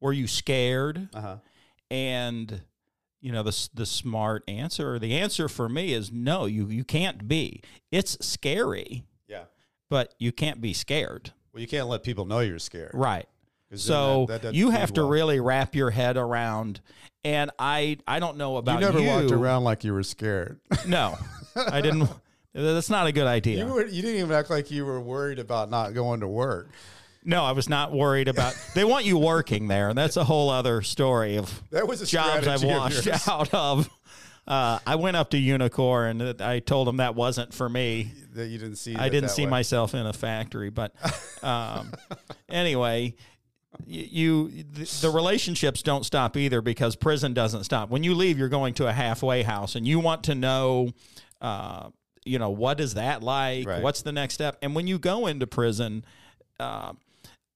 [0.00, 1.08] were you scared?
[1.14, 1.36] Uh-huh.
[1.90, 2.60] And
[3.26, 6.46] you know the the smart answer, or the answer for me is no.
[6.46, 7.60] You you can't be.
[7.90, 9.46] It's scary, Yeah.
[9.90, 11.32] but you can't be scared.
[11.52, 12.92] Well, you can't let people know you're scared.
[12.94, 13.26] right
[13.74, 15.10] So that- that you have to well.
[15.10, 16.80] really wrap your head around.
[17.24, 19.06] And I I don't know You about never you.
[19.06, 20.60] Never walked around like you were scared.
[20.86, 21.18] No,
[21.56, 22.08] I didn't.
[22.54, 23.66] That's not a good idea.
[23.66, 26.70] You, were, you didn't even act like you were worried about not going to work.
[27.26, 28.56] No, I was not worried about.
[28.74, 32.06] They want you working there, and that's a whole other story of That was a
[32.06, 33.90] jobs I've strategy of washed out of.
[34.46, 38.12] Uh, I went up to Unicor and I told them that wasn't for me.
[38.34, 38.94] that you didn't see.
[38.94, 39.50] I didn't see way.
[39.50, 40.94] myself in a factory, but
[41.42, 41.92] um,
[42.48, 43.16] anyway,
[43.80, 47.90] y- you the, the relationships don't stop either because prison doesn't stop.
[47.90, 50.90] When you leave, you're going to a halfway house, and you want to know,
[51.40, 51.88] uh,
[52.24, 53.66] you know, what is that like?
[53.66, 53.82] Right.
[53.82, 54.58] What's the next step?
[54.62, 56.04] And when you go into prison.
[56.60, 56.92] Uh,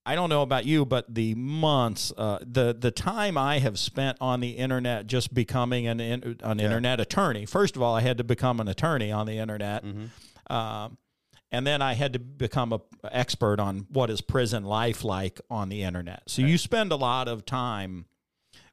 [0.06, 4.16] I don't know about you, but the months, uh, the the time I have spent
[4.20, 7.44] on the internet just becoming an in, an internet attorney.
[7.46, 10.52] First of all, I had to become an attorney on the internet, Mm-hmm.
[10.54, 10.96] um,
[11.52, 12.80] and then I had to become a
[13.10, 16.22] expert on what is prison life like on the internet.
[16.28, 18.06] So you spend a lot of time,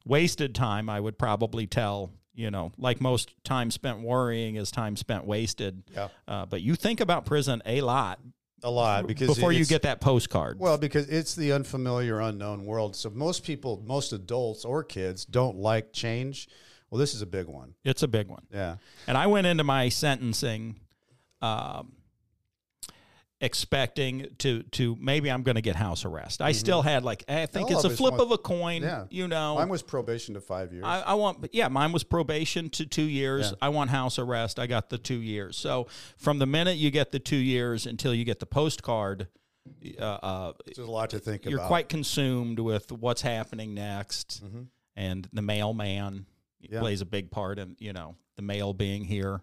[0.06, 0.90] wasted time.
[0.90, 5.82] I would probably tell you know, like most time spent worrying is time spent wasted.
[5.92, 6.10] Yeah.
[6.28, 8.20] Uh, but you think about prison a lot
[8.64, 10.60] a lot because before you get that postcard.
[10.60, 12.96] Well, because it's the unfamiliar, unknown world.
[12.96, 16.48] So most people, most adults or kids don't like change.
[16.90, 17.74] Well, this is a big one.
[17.84, 18.44] it's a big one.
[18.52, 18.78] Yeah.
[19.08, 20.80] And I went into my sentencing
[21.42, 21.92] um,
[23.40, 26.42] expecting to to maybe I'm going to get house arrest.
[26.42, 28.82] I still had like I think All it's a flip want- of a coin.
[28.82, 29.06] Yeah.
[29.10, 30.86] You know, Mine was probation to five years.
[30.86, 33.50] I, I want, yeah, mine was probation to two years.
[33.52, 33.58] Yeah.
[33.62, 34.58] I want house arrest.
[34.60, 35.56] I got the two years.
[35.58, 39.28] So from the minute you get the two years until you get the postcard,
[40.00, 41.50] uh, uh, There's a lot to think about.
[41.52, 41.68] you're about.
[41.68, 44.68] quite consumed with what's happening next, Mhm.
[44.96, 46.26] and the mailman
[46.62, 46.80] Yeah.
[46.80, 49.42] plays a big part in you know the mail being here.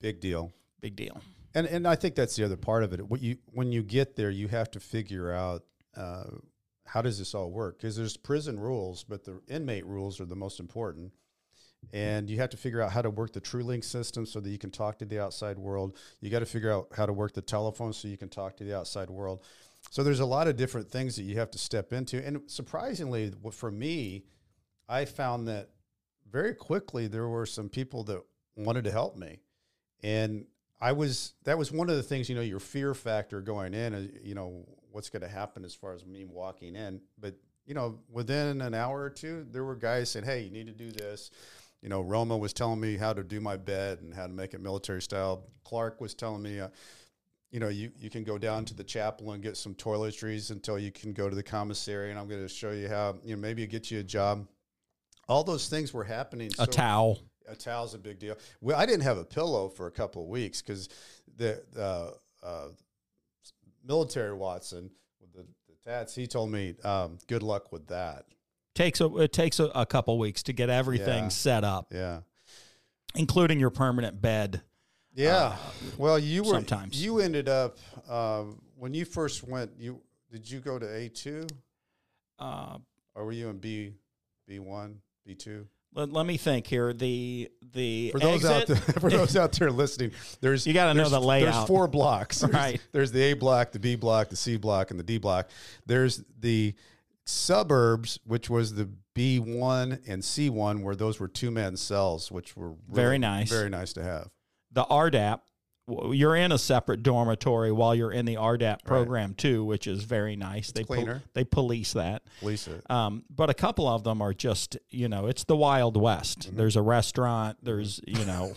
[0.00, 0.52] big deal.
[0.80, 1.20] Big deal.
[1.54, 3.06] And and I think that's the other part of it.
[3.08, 5.64] What you when you get there, you have to figure out
[5.96, 6.24] uh,
[6.86, 7.78] how does this all work?
[7.78, 11.12] Because there's prison rules, but the inmate rules are the most important.
[11.92, 14.58] And you have to figure out how to work the TrueLink system so that you
[14.58, 15.96] can talk to the outside world.
[16.20, 18.64] You got to figure out how to work the telephone so you can talk to
[18.64, 19.44] the outside world.
[19.90, 22.24] So there's a lot of different things that you have to step into.
[22.24, 24.24] And surprisingly, for me,
[24.88, 25.70] I found that
[26.30, 28.22] very quickly there were some people that
[28.56, 29.38] wanted to help me.
[30.02, 30.46] And
[30.80, 33.94] I was that was one of the things, you know, your fear factor going in,
[33.94, 37.00] uh, you know, what's going to happen as far as me walking in.
[37.18, 37.34] But,
[37.66, 40.72] you know, within an hour or two, there were guys saying, hey, you need to
[40.72, 41.30] do this.
[41.82, 44.54] You know, Roma was telling me how to do my bed and how to make
[44.54, 45.44] it military style.
[45.64, 46.68] Clark was telling me, uh,
[47.50, 50.78] you know, you, you can go down to the chapel and get some toiletries until
[50.78, 52.10] you can go to the commissary.
[52.10, 54.46] And I'm going to show you how, you know, maybe get you a job.
[55.28, 56.50] All those things were happening.
[56.58, 57.20] A towel.
[57.48, 58.36] A towel's a big deal.
[58.60, 60.88] Well, I didn't have a pillow for a couple of weeks because
[61.36, 62.10] the uh,
[62.46, 62.68] uh,
[63.84, 64.90] military Watson
[65.20, 68.26] with the, the tats, he told me, um, good luck with that.
[68.74, 71.28] Takes a it takes a, a couple weeks to get everything Yeah.
[71.28, 72.20] set up, Yeah.
[73.14, 74.62] including your permanent bed.
[75.14, 75.56] Yeah.
[75.96, 77.02] well, you were sometimes.
[77.02, 77.78] you ended up
[78.08, 79.72] um, when you first went.
[79.78, 81.46] You did you go to A two
[82.38, 82.78] Uh,
[83.16, 83.94] or were you in B
[84.46, 85.66] B one B two?
[85.98, 86.92] Let, let me think here.
[86.92, 90.94] The the For those out exit- there, for those out there listening, there's You gotta
[90.94, 91.52] know the layout.
[91.54, 92.38] There's four blocks.
[92.40, 92.80] There's, Right.
[92.92, 95.48] There's the A block, the B block, the C block, and the D block.
[95.86, 96.74] There's the
[97.26, 102.30] suburbs, which was the B one and C one, where those were two man cells,
[102.30, 103.50] which were really Very nice.
[103.50, 104.30] very nice to have.
[104.72, 105.40] the RDAP.
[105.88, 110.36] You're in a separate dormitory while you're in the RDAP program too, which is very
[110.36, 110.70] nice.
[110.72, 111.22] they pol- cleaner.
[111.34, 112.22] they police that.
[112.42, 116.40] Lisa, Um, but a couple of them are just, you know, it's the Wild West.
[116.40, 116.56] Mm-hmm.
[116.56, 117.56] There's a restaurant.
[117.62, 118.52] There's, you know,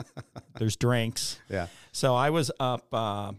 [0.58, 1.38] there's drinks.
[1.50, 3.32] yeah, So I was up uh,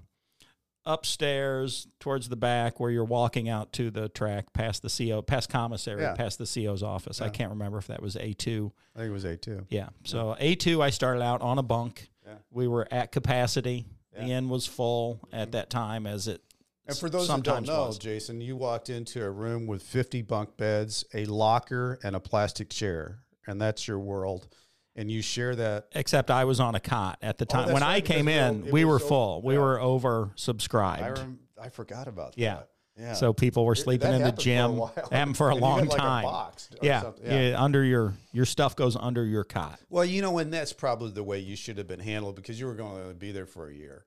[0.85, 5.49] upstairs towards the back where you're walking out to the track past the CO, past
[5.49, 6.13] commissary, Yeah.
[6.13, 7.21] past the CO's office.
[7.21, 8.71] I can't remember if that was A2.
[8.95, 9.65] I think it was A two.
[9.69, 9.89] Yeah.
[10.03, 12.09] So A2, I started out on a bunk.
[12.31, 12.37] Yeah.
[12.51, 13.85] We were at capacity.
[14.13, 15.51] The inn was full at mm-hmm.
[15.51, 16.41] that time, as it
[16.85, 17.97] And for those who don't know, was.
[17.97, 22.69] Jason, you walked into a room with 50 bunk beds, a locker, and a plastic
[22.69, 24.49] chair, and that's your world.
[24.95, 25.87] And you share that.
[25.93, 27.69] Except I was on a cot at the oh, time.
[27.69, 29.41] Oh, when I right, because came in, we were so- full.
[29.41, 29.61] We yeah.
[29.61, 31.17] were I, oversubscribed.
[31.17, 32.55] rem- I forgot about Yeah.
[32.55, 32.59] that.
[32.59, 32.70] Yeah.
[33.15, 34.77] So people were sleeping that in the happened for a gym.
[34.77, 35.33] while.
[35.33, 36.23] For a long like, a time.
[36.23, 37.25] box or yeah, something.
[37.25, 37.55] yeah.
[37.61, 39.79] Under your your stuff goes under your cot.
[39.89, 42.67] Well, you know, and that's probably the way you should have been handled because you
[42.67, 44.05] were going to be there for a year.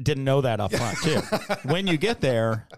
[0.00, 1.20] Didn't know that up front too.
[1.68, 2.68] when you get there,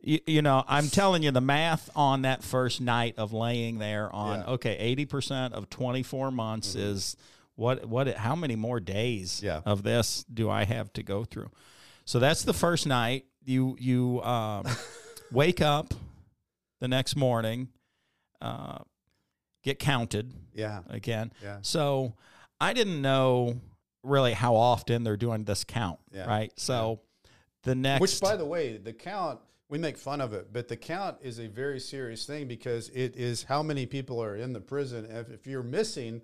[0.00, 4.10] you, you know I'm telling you the math on that first night of laying there
[4.14, 4.42] on Yeah.
[4.44, 4.50] Mm-hmm.
[4.52, 7.16] okay 80 percent of 24 months is
[7.56, 9.60] what what how many more days Yeah.
[9.66, 11.50] of this do I have to go through?
[12.06, 13.26] So that's the first night.
[13.44, 14.66] You you um,
[15.32, 15.94] wake up
[16.80, 17.68] the next morning,
[18.40, 18.78] uh,
[19.62, 20.80] get counted Yeah.
[20.88, 21.32] again.
[21.42, 21.58] Yeah.
[21.62, 22.14] So
[22.60, 23.60] I didn't know
[24.02, 26.26] really how often they're doing this count, Yeah.
[26.26, 26.52] right?
[26.56, 27.00] So
[27.64, 30.76] the next, Which, by the way, the count, we make fun of it, but the
[30.76, 34.60] count is a very serious thing because it is how many people are in the
[34.60, 35.06] prison.
[35.10, 36.22] If, if you're missing,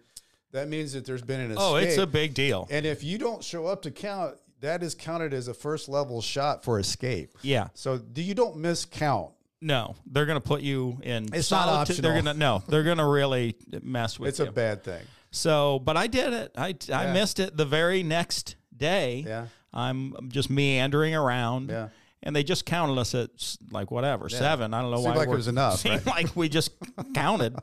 [0.53, 1.63] that means that there's been an escape.
[1.67, 2.67] oh, it's a big deal.
[2.71, 6.21] and if you don't show up to count, that is counted as a first level
[6.23, 7.31] shot for escape.
[7.43, 9.33] yeah, So do you don't miss count.
[9.61, 11.25] no, they're going to put you in.
[11.33, 12.05] It's not solitude.
[12.05, 14.29] They're going to no, they're going to really mess with you.
[14.31, 14.47] It's you.
[14.47, 15.03] a bad thing.
[15.31, 16.53] so, but I did it.
[16.57, 17.13] I I Yeah.
[17.13, 19.25] missed it the very next day.
[19.27, 19.47] Yeah.
[19.73, 21.69] I'm just meandering around.
[21.71, 21.89] Yeah.
[22.23, 23.31] And they just counted us at
[23.71, 24.75] like whatever seven.
[24.75, 26.73] I don't know Seemed why like it was enough, Seemed like we just
[27.15, 27.55] counted,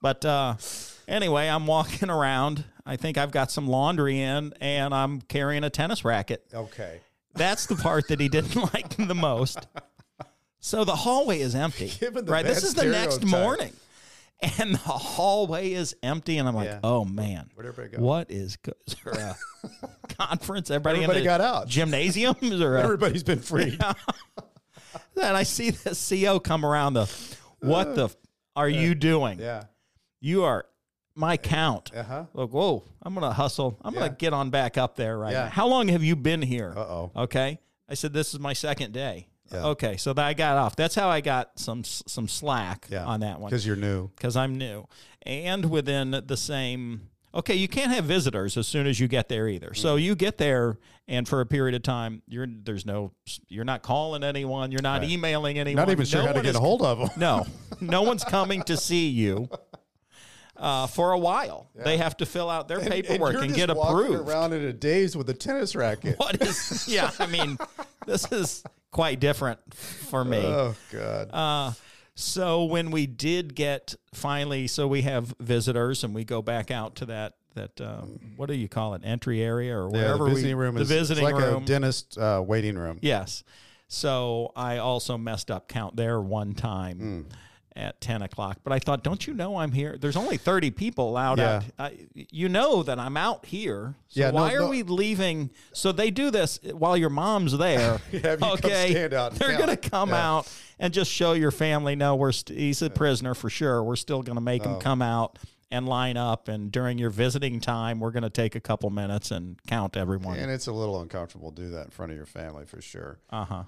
[0.00, 0.54] but uh,
[1.08, 2.64] anyway, I'm walking around.
[2.86, 6.44] I think I've got some laundry in, and I'm carrying a tennis racket.
[6.54, 7.00] Okay.
[7.34, 9.66] That's the part that he didn't like the most.
[10.60, 11.88] So the hallway is empty.
[12.00, 13.40] Given the right, this is the next stereotype.
[13.40, 13.72] morning,
[14.58, 16.80] and the hallway is empty, and I'm like, Yeah.
[16.84, 18.02] oh man, Where'd everybody go?
[18.02, 18.56] what is
[18.86, 19.36] is a
[20.08, 20.70] conference?
[20.70, 21.68] Everybody, in Everybody the got out.
[21.68, 23.78] Gymnasiums there uh, a, Everybody's been freed.
[25.14, 26.94] then I see the CO come around.
[26.94, 27.06] The
[27.60, 28.16] what the uh, f-
[28.54, 29.38] are you uh, doing?
[29.38, 29.64] Yeah.
[30.20, 30.66] You are
[31.16, 31.90] my count.
[31.94, 32.24] Uh huh.
[32.34, 32.84] Look, whoa!
[33.02, 33.78] I'm gonna hustle.
[33.82, 34.00] I'm Yeah.
[34.00, 35.44] gonna get on back up there right Yeah.
[35.44, 35.50] now.
[35.50, 36.72] How long have you been here?
[36.76, 37.10] Uh oh.
[37.16, 37.58] Okay.
[37.88, 39.28] I said this is my second day.
[39.52, 39.64] Yeah.
[39.66, 40.74] Okay, so that I got off.
[40.74, 43.04] That's how I got some some slack Yeah.
[43.04, 44.08] on that one Because you're new.
[44.16, 44.86] because I'm new,
[45.22, 47.08] and within the same.
[47.34, 49.68] Okay, you can't have visitors as soon as you get there either.
[49.70, 49.76] Mm.
[49.76, 53.12] So you get there, and for a period of time, you're there's no,
[53.48, 55.10] you're not calling anyone, you're not Right.
[55.10, 57.08] emailing anyone, Not even sure No how to get is a hold of them.
[57.18, 57.46] no,
[57.80, 59.48] no one's coming to see you
[60.58, 61.70] uh, for a while.
[61.74, 64.28] They have to fill out their paperwork and, just get approved.
[64.28, 66.16] around in a daze with a tennis racket.
[66.18, 66.88] What is?
[66.88, 67.58] Yeah, I mean,
[68.06, 70.38] this is quite different for me.
[70.38, 71.30] Oh God.
[71.32, 71.72] Uh,
[72.14, 76.96] so when we did get finally, so we have visitors, and we go back out
[76.96, 80.30] to that that um, what do you call it, entry area or yeah, wherever the
[80.30, 81.62] visiting we room the is visiting it's like room.
[81.62, 82.98] a dentist uh, waiting room.
[83.02, 83.44] Yes.
[83.88, 87.22] So I also messed up count there one time Hmm.
[87.76, 88.58] At 10 o'clock.
[88.64, 89.96] But I thought, don't you know I'm here?
[90.00, 91.56] There's only 30 people allowed Yeah.
[91.56, 91.64] out.
[91.78, 93.94] I, you know that I'm out here.
[94.08, 94.68] So Yeah, no, why are no.
[94.70, 95.50] we leaving?
[95.72, 97.98] So they do this while your mom's there.
[98.22, 98.90] Have you okay.
[98.92, 100.28] stand out They're going to come Yeah.
[100.36, 103.82] out and just show your family, no, we're st- he's a prisoner for sure.
[103.84, 104.74] We're still going to make Oh.
[104.74, 105.38] him come out
[105.70, 106.48] and line up.
[106.48, 110.38] And during your visiting time, we're going to take a couple minutes and count everyone.
[110.38, 113.18] And it's a little uncomfortable to do that in front of your family for sure.
[113.28, 113.62] Uh huh.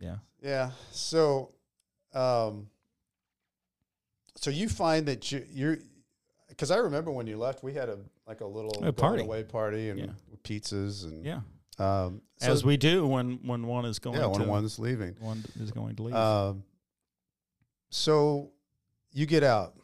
[0.00, 0.16] Yeah.
[0.42, 0.70] Yeah.
[0.90, 1.52] So,
[2.12, 2.66] um,
[4.36, 5.78] so you find that you, you're
[6.48, 9.22] because I remember when you left, we had a like a little A party.
[9.22, 10.06] away party and Yeah.
[10.44, 11.40] pizzas and Yeah,
[11.78, 15.14] um, so- as we do when when one is going yeah when to one's leaving.
[15.20, 16.14] one is going to leave.
[16.14, 16.64] Um,
[17.90, 18.50] so
[19.12, 19.74] you get out,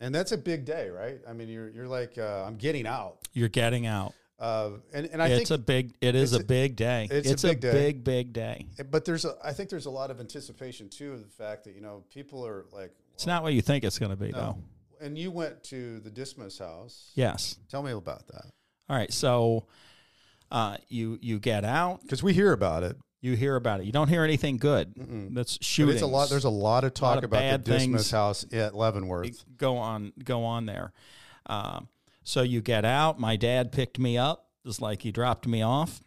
[0.00, 1.18] and that's a big day, right?
[1.28, 4.12] I mean, you're you're like uh, I'm getting out, You're getting out.
[4.38, 5.94] uh, and and I it's think, a big.
[6.00, 7.08] It is a a- big day.
[7.10, 7.72] it's a big day.
[7.72, 8.66] big big day.
[8.90, 11.74] but there's a I think there's a lot of anticipation too of the fact that
[11.74, 12.92] you know people are like,
[13.22, 14.38] It's not what you think it's going to be, no.
[14.38, 15.06] though.
[15.06, 17.12] And you went to the Dismas house.
[17.14, 17.56] Yes.
[17.70, 18.46] Tell me about that
[18.88, 19.12] All right.
[19.12, 19.68] So,
[20.50, 22.02] uh, you you get out.
[22.02, 22.96] because we hear about it.
[23.20, 23.86] You hear about it.
[23.86, 24.92] You don't hear anything good.
[24.96, 25.34] Mm-mm.
[25.36, 25.94] That's shooting.
[25.94, 26.30] it's a lot.
[26.30, 29.44] There's a lot of talk of about the Dismas house at Leavenworth.
[29.56, 30.92] go on go on there.
[31.46, 31.86] Um,
[32.24, 33.20] so you get out.
[33.20, 36.02] My dad picked me up, just like he dropped me off.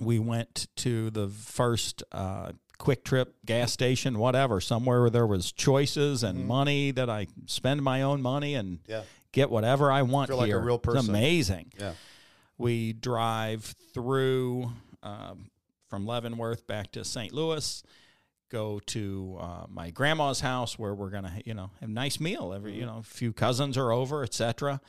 [0.00, 6.22] We went to the first uh, QuikTrip gas station, whatever, somewhere where there was choices
[6.22, 6.46] and Mhm.
[6.46, 9.02] money that I spend my own money and Yeah,
[9.32, 10.60] get whatever I want Feel like a here.
[10.60, 10.98] real person.
[11.00, 11.72] It's amazing.
[11.78, 11.94] yeah.
[12.58, 13.64] We drive
[13.94, 14.72] through
[15.02, 15.50] um,
[15.88, 17.32] from Leavenworth back to St.
[17.32, 17.82] Louis.
[18.48, 22.52] Go to uh, my grandma's house where we're gonna, you know, have a nice meal.
[22.52, 24.80] Every, you know, a few cousins are over, etc.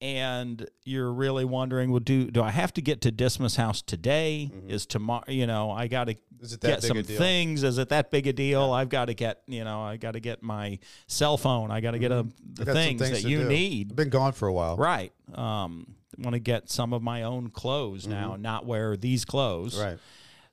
[0.00, 4.50] And you're really wondering, well, do do I have to get to Dismas' house today?
[4.68, 5.24] Is tomorrow?
[5.28, 7.62] You know, I got to Is it that get some things.
[7.62, 8.72] Is it that big a deal?
[8.72, 11.70] I've got to get, you know, I got to get my cell phone.
[11.70, 13.48] I got to get a, the I got some things, things that you do.
[13.48, 13.92] need.
[13.92, 14.76] I've been gone for a while.
[14.76, 15.12] Right.
[15.34, 19.74] Um, want to get some of my own clothes now, not wear these clothes.
[19.74, 19.84] Mm-hmm.
[19.84, 19.98] Right.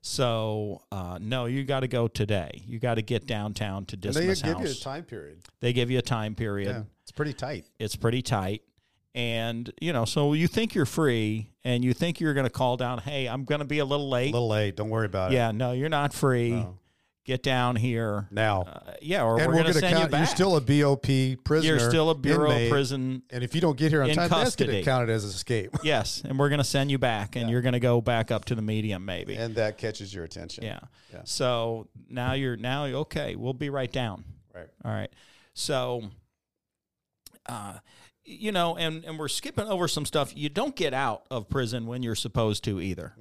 [0.05, 2.61] So, uh, no, you got to go today.
[2.65, 5.37] You got to get downtown to Dismas And they give you a time period.
[5.61, 6.75] they give you a time period.
[6.75, 7.67] Yeah, it's pretty tight.
[7.79, 8.63] It's pretty tight.
[9.15, 12.77] And, you know, so you think you're free and you think you're going to call
[12.77, 14.29] down, hey, I'm going to be a little late.
[14.29, 14.75] A little late.
[14.75, 15.35] Don't worry about it.
[15.35, 16.51] yeah, no, you're not free.
[16.51, 16.77] No.
[17.25, 18.27] Get down here.
[18.31, 20.19] Now, Uh, yeah, or and we're, we're, going to send you back.
[20.19, 21.77] You're still a BOP prisoner.
[21.77, 24.57] You're still a Bureau inmate, prison And if you don't get here on time, that's
[24.57, 25.71] going to count it as escape.
[25.83, 27.51] Yes, and we're going to send you back, and Yeah.
[27.53, 29.35] you're going to go back up to the medium, maybe.
[29.35, 30.65] and that catches your attention.
[30.65, 30.79] yeah.
[31.13, 31.21] Yeah.
[31.23, 33.37] So now you're now okay.
[33.37, 34.25] We'll be right down.
[34.53, 34.67] Right.
[34.83, 35.11] All right.
[35.53, 36.03] So,
[37.45, 37.75] uh,
[38.25, 40.31] you know, and and we're skipping over some stuff.
[40.35, 43.13] You don't get out of prison when you're supposed to either.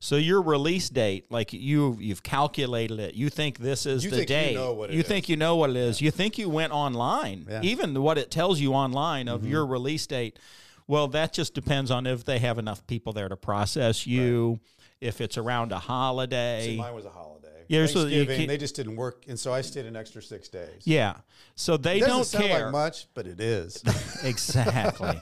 [0.00, 3.14] So your release date, like you you've calculated it.
[3.14, 4.54] You think this is You the think you day.
[4.54, 6.00] know you think you know what it is.
[6.00, 7.46] You think you went online.
[7.48, 7.60] Yeah.
[7.62, 9.50] Even what it tells you online of Mm-hmm.
[9.50, 10.38] your release date.
[10.86, 14.60] Well, that just depends on if they have enough people there to process you.
[15.00, 16.62] If it's around a holiday.
[16.72, 17.39] See, mine was a holiday.
[17.70, 20.48] Yeah, so Thanksgiving, can't- they just didn't work, and so I stayed an extra six
[20.48, 20.82] days.
[20.84, 21.14] Yeah.
[21.54, 22.64] So they It don't sound care.
[22.64, 23.82] like much, but it is.
[24.24, 25.20] exactly.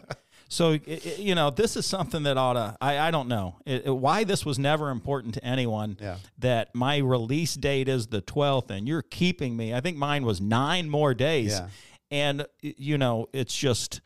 [0.48, 2.76] So i- i- you know, this is something that ought to.
[2.80, 5.98] I, I don't know It- it- why this was never important to anyone.
[6.00, 6.16] Yeah.
[6.38, 9.74] That my release date is the twelfth, and you're keeping me.
[9.74, 11.52] I think mine was nine more days.
[11.52, 11.68] Yeah.
[12.10, 14.00] And you know, it's just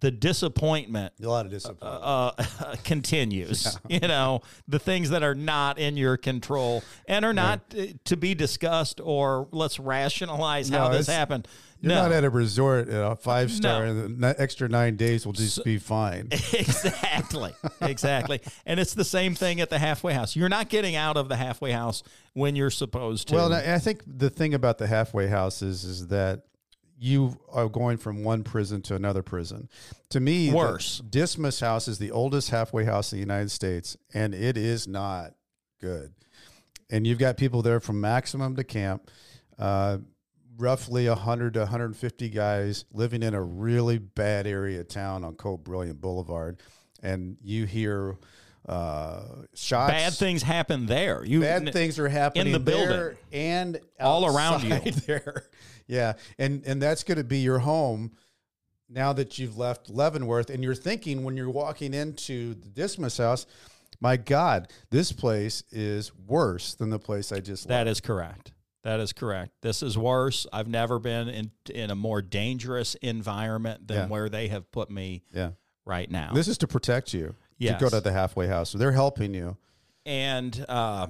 [0.00, 1.92] the disappointment a lot of discipline.
[2.02, 2.30] uh,
[2.84, 3.78] continues.
[3.88, 8.16] You know, the things that are not in your control and are not uh, to
[8.16, 11.46] be discussed or let's rationalize how this happened.
[11.82, 12.02] You're no.
[12.02, 13.90] not at a resort at a five star, No.
[14.04, 16.28] and the extra nine days will just be fine.
[16.52, 17.54] exactly.
[17.80, 18.40] Exactly.
[18.66, 20.36] And it's the same thing at the halfway house.
[20.36, 22.02] You're not getting out of the halfway house
[22.34, 23.34] when you're supposed to.
[23.34, 26.42] Well, I I think the thing about the halfway house is is that
[27.02, 29.70] you are going from one prison to another prison.
[30.10, 31.00] To me, Worse.
[31.08, 35.32] Dismas House is the oldest halfway house in the United States, and it is not
[35.80, 36.12] good.
[36.90, 39.10] And you've got people there from maximum to camp.
[39.58, 39.98] Uh,
[40.58, 45.64] roughly 100 to 150 guys living in a really bad area of town on Cote
[45.64, 46.60] Brilliante Boulevard.
[47.02, 48.16] And you hear
[48.70, 49.22] uh,
[49.54, 49.90] shots.
[49.92, 51.24] bad things happen there.
[51.24, 53.16] You Bad things are happening in the building.
[53.32, 54.80] and All around you.
[55.06, 55.44] There,
[55.86, 58.12] yeah, and and that's going to be your home
[58.88, 63.46] now that you've left Leavenworth, and you're thinking when you're walking into the Dismas house,
[64.00, 67.90] my God, this place is worse than the place I just That left.
[67.90, 68.52] is correct.
[68.82, 69.52] That is correct.
[69.62, 70.46] This is worse.
[70.52, 74.06] I've never been in in a more dangerous environment than Yeah.
[74.06, 75.50] where they have put me Yeah,
[75.84, 76.32] right now.
[76.32, 77.34] this is to protect you.
[77.60, 77.78] Yes.
[77.78, 79.56] To go to the halfway house, so they're helping you
[80.06, 81.06] and uh,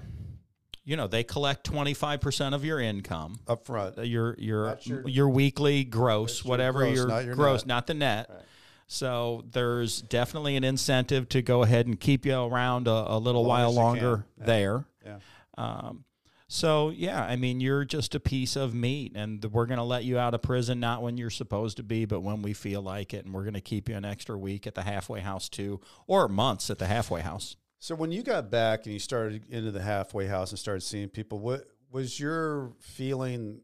[0.84, 3.38] you know they collect twenty five percent of your income.
[3.46, 3.96] up front.
[4.04, 7.86] your your your- your, weekly gross, That's your whatever gross, your, not your gross, not
[7.86, 8.26] the net.
[8.28, 8.42] Right.
[8.88, 13.42] So there's definitely an incentive to go ahead and keep you around a, a little
[13.44, 14.24] Long while longer.
[14.40, 14.44] Yeah.
[14.46, 14.84] there.
[15.06, 15.18] Yeah.
[15.56, 16.04] Um,
[16.52, 20.02] so yeah, I mean you're just a piece of meat, and we're going to let
[20.02, 23.14] you out of prison not when you're supposed to be, but when we feel like
[23.14, 25.80] it, and we're going to keep you an extra week at the halfway house too,
[26.08, 27.54] or months at the halfway house.
[27.78, 31.08] So when you got back and you started into the halfway house and started seeing
[31.08, 33.60] people, what was your feeling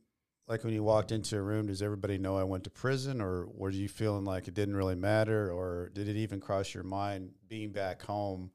[0.46, 3.48] like when you walked into a room, does everybody know I went to prison, or
[3.52, 7.32] were you feeling like it didn't really matter, or did it even cross your mind
[7.48, 8.52] being back home?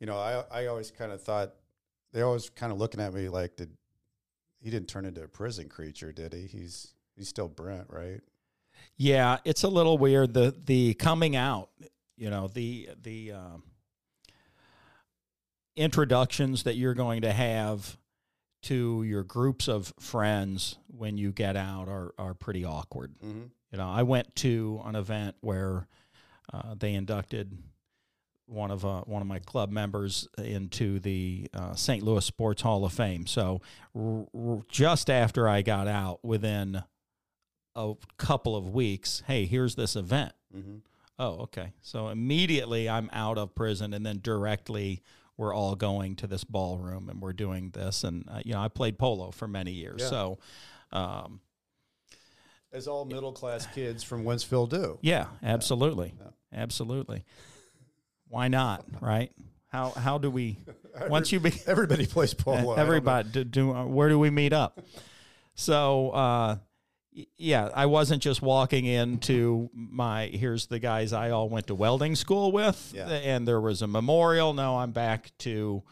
[0.00, 1.52] You know, I I always kind of thought
[2.12, 3.70] they always kind of looking at me like, did
[4.60, 6.46] he didn't turn into a prison creature, did he?
[6.46, 8.20] He's he's still Brent, right?
[8.96, 10.34] Yeah, it's a little weird.
[10.34, 11.70] The the coming out,
[12.16, 13.62] you know, the the um,
[15.76, 17.96] introductions that you're going to have
[18.62, 23.14] to your groups of friends when you get out are are pretty awkward.
[23.24, 23.44] Mm-hmm.
[23.72, 25.86] You know, I went to an event where
[26.52, 27.56] uh, they inducted
[28.48, 32.02] one of uh, one of my club members into the uh, St.
[32.02, 33.26] Louis Sports Hall of Fame.
[33.26, 33.60] So
[33.94, 36.82] r- r- just after I got out, within
[37.76, 40.32] a couple of weeks, hey, here's this event.
[40.56, 40.76] Mm-hmm.
[41.18, 41.72] Oh, okay.
[41.82, 45.02] So immediately I'm out of prison, and then directly
[45.36, 48.02] we're all going to this ballroom and we're doing this.
[48.02, 50.08] And uh, you know, I played polo for many years, Yeah.
[50.08, 50.38] so.
[50.90, 51.40] Um,
[52.72, 54.98] As all middle class kids from Wentzville do.
[55.02, 56.30] Yeah, absolutely, Yeah.
[56.52, 57.24] absolutely.
[58.28, 58.84] Why not?
[59.00, 59.32] Right?
[59.68, 60.58] How how do we
[61.08, 62.56] once you be Everybody plays polo.
[62.56, 62.82] I don't know.
[62.82, 64.80] everybody do, do uh, where do we meet up?
[65.54, 66.56] So uh,
[67.36, 72.14] yeah, I wasn't just walking into my here's the guys I all went to welding
[72.14, 73.08] school with, Yeah.
[73.08, 74.54] and there was a memorial.
[74.54, 75.82] Now I'm back to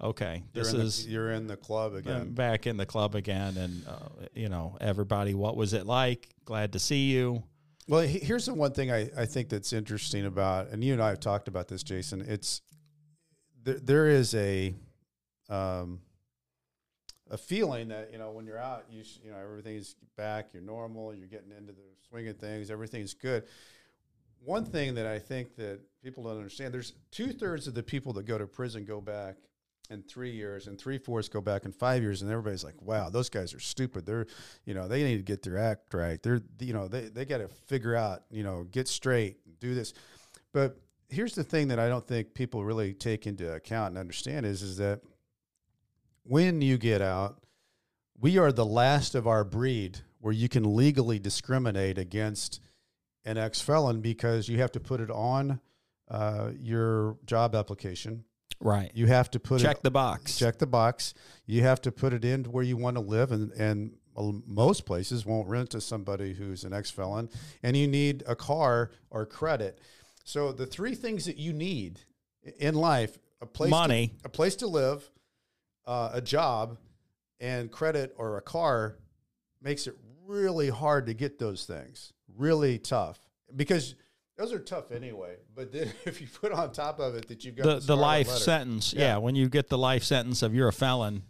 [0.00, 0.42] okay.
[0.52, 2.32] You're This in the- is you're in the club I'm again.
[2.34, 3.98] back in the club again, and uh,
[4.34, 5.32] you know everybody.
[5.34, 6.28] What was it like?
[6.44, 7.42] Glad to see you.
[7.86, 11.08] Well, here's the one thing I, I think that's interesting about, and you and I
[11.08, 12.24] have talked about this, Jason.
[12.26, 12.62] It's
[13.62, 14.74] there, there is a
[15.50, 16.00] um,
[17.30, 21.14] a feeling that you know when you're out, you you know everything's back, you're normal,
[21.14, 23.44] you're getting into the swing of things, everything's good.
[24.42, 28.14] One thing that I think that people don't understand: there's two thirds of the people
[28.14, 29.36] that go to prison go back
[29.90, 33.10] in three years, and three fourths go back in five years, and everybody's like, "Wow,
[33.10, 34.06] those guys are stupid.
[34.06, 34.26] They're,
[34.64, 36.22] you know, they need to get their act right.
[36.22, 39.92] They're, you know, they they got to figure out, you know, get straight, do this."
[40.52, 40.78] But
[41.08, 44.62] here's the thing that I don't think people really take into account and understand is
[44.62, 45.00] is that
[46.22, 47.44] when you get out,
[48.18, 52.60] we are the last of our breed where you can legally discriminate against
[53.24, 55.60] an ex felon because you have to put it on
[56.08, 58.24] uh, your job application.
[58.60, 58.90] Right.
[58.94, 60.38] You have to put Check it the box.
[60.38, 61.12] check the box.
[61.46, 63.92] You have to put it in where you want to live, and and
[64.46, 67.28] most places won't rent to somebody who's an ex felon,
[67.62, 69.80] and you need a car or credit.
[70.24, 72.00] So the three things that you need
[72.58, 74.14] in life: a place, to- Money.
[74.24, 75.10] a place to live,
[75.86, 76.78] uh, a job,
[77.40, 78.96] and credit or a car,
[79.60, 79.94] makes it
[80.26, 82.12] really hard to get those things.
[82.36, 83.18] Really tough
[83.54, 83.94] because.
[84.36, 87.56] Those are tough anyway, but then if you put on top of it that you've
[87.56, 88.92] got the, the, the life letter- sentence.
[88.92, 89.00] Yeah.
[89.00, 89.16] Yeah.
[89.18, 91.22] when you get the life sentence of you're a felon,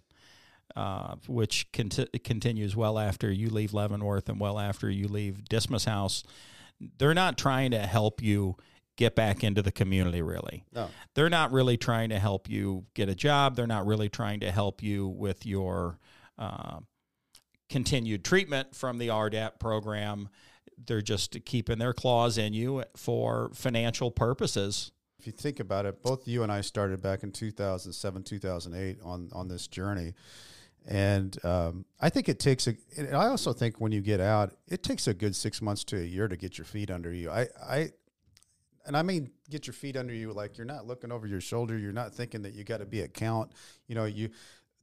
[0.76, 5.84] uh, which conti- continues well after you leave Leavenworth and well after you leave Dismas
[5.84, 6.24] House,
[6.98, 8.56] they're not trying to help you
[8.96, 10.22] get back into the community.
[10.22, 10.88] Really, No.
[11.14, 13.54] they're not really trying to help you get a job.
[13.56, 15.98] They're not really trying to help you with your
[16.38, 16.78] uh,
[17.68, 20.28] continued treatment from the RDAP program.
[20.86, 24.92] They're just keeping their claws in you for financial purposes.
[25.18, 29.30] if you think about it, both you and I started back in 2007, 2008 on
[29.32, 30.14] on this journey,
[30.86, 32.74] and um, I think it takes a.
[33.10, 36.04] I also think when you get out, it takes a good six months to a
[36.04, 37.30] year to get your feet under you.
[37.30, 37.90] I, I,
[38.86, 41.78] and I mean get your feet under you like you're not looking over your shoulder.
[41.78, 43.52] You're not thinking that you got to be a count.
[43.86, 44.28] You know, you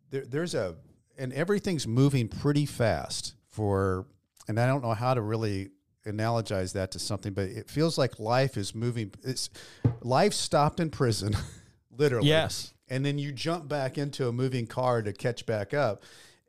[0.09, 0.75] there, there's a
[1.19, 4.07] and everything's moving pretty fast for.
[4.47, 5.69] And I don't know how to really
[6.05, 9.11] analogize that to something, but it feels like life is moving.
[9.23, 9.49] It's
[10.01, 11.35] life stopped in prison,
[11.91, 12.27] literally.
[12.27, 12.73] Yes.
[12.89, 16.03] And then you jump back into a moving car to catch back up.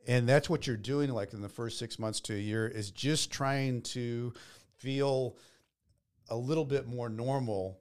[0.05, 2.91] And that's what you're doing, like in the first six months to a year, is
[2.91, 4.33] just trying to
[4.77, 5.37] feel
[6.29, 7.79] a little bit more normal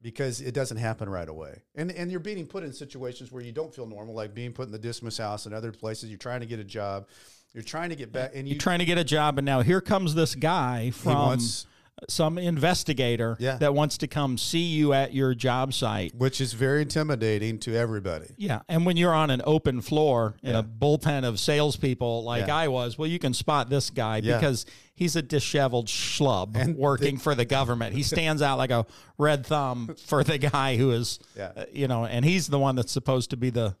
[0.00, 1.62] because it doesn't happen right away.
[1.74, 4.66] And and you're being put in situations where you don't feel normal, like being put
[4.66, 6.08] in the Dismas house and other places.
[6.10, 7.06] You're trying to get a job.
[7.54, 9.60] You're trying to get back, and you You're trying to get a job, and now
[9.60, 11.66] here comes this guy from wants
[12.08, 13.58] some investigator Yeah.
[13.58, 16.14] that wants to come see you at your job site.
[16.16, 18.26] which is very intimidating to everybody.
[18.38, 20.60] Yeah, and when you're on an open floor in Yeah.
[20.60, 22.56] a bullpen of salespeople like Yeah.
[22.56, 27.18] I was, well, you can spot this guy because he's a disheveled schlub And working
[27.18, 27.94] for the government.
[27.94, 28.84] He stands out like a
[29.18, 32.92] red thumb for the guy who is, uh, you know, and he's the one that's
[32.92, 33.76] supposed to be the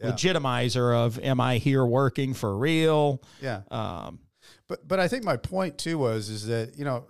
[0.00, 0.12] Yeah.
[0.12, 3.22] legitimizer of, am I here working for real?
[3.40, 3.62] Yeah.
[3.70, 4.20] Um,
[4.68, 7.04] But but I think my point too was is that you know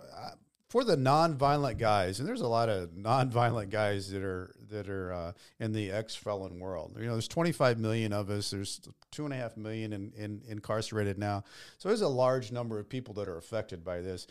[0.73, 5.13] for the non-violent guys, and there's a lot of non-violent guys that are that are
[5.13, 6.95] uh, in the ex-felon world.
[6.99, 8.49] You know, there's 25 million of us.
[8.49, 8.81] There's
[9.11, 11.43] two and a half million in, in, incarcerated now.
[11.77, 14.25] So there's a large number of people that are affected by this,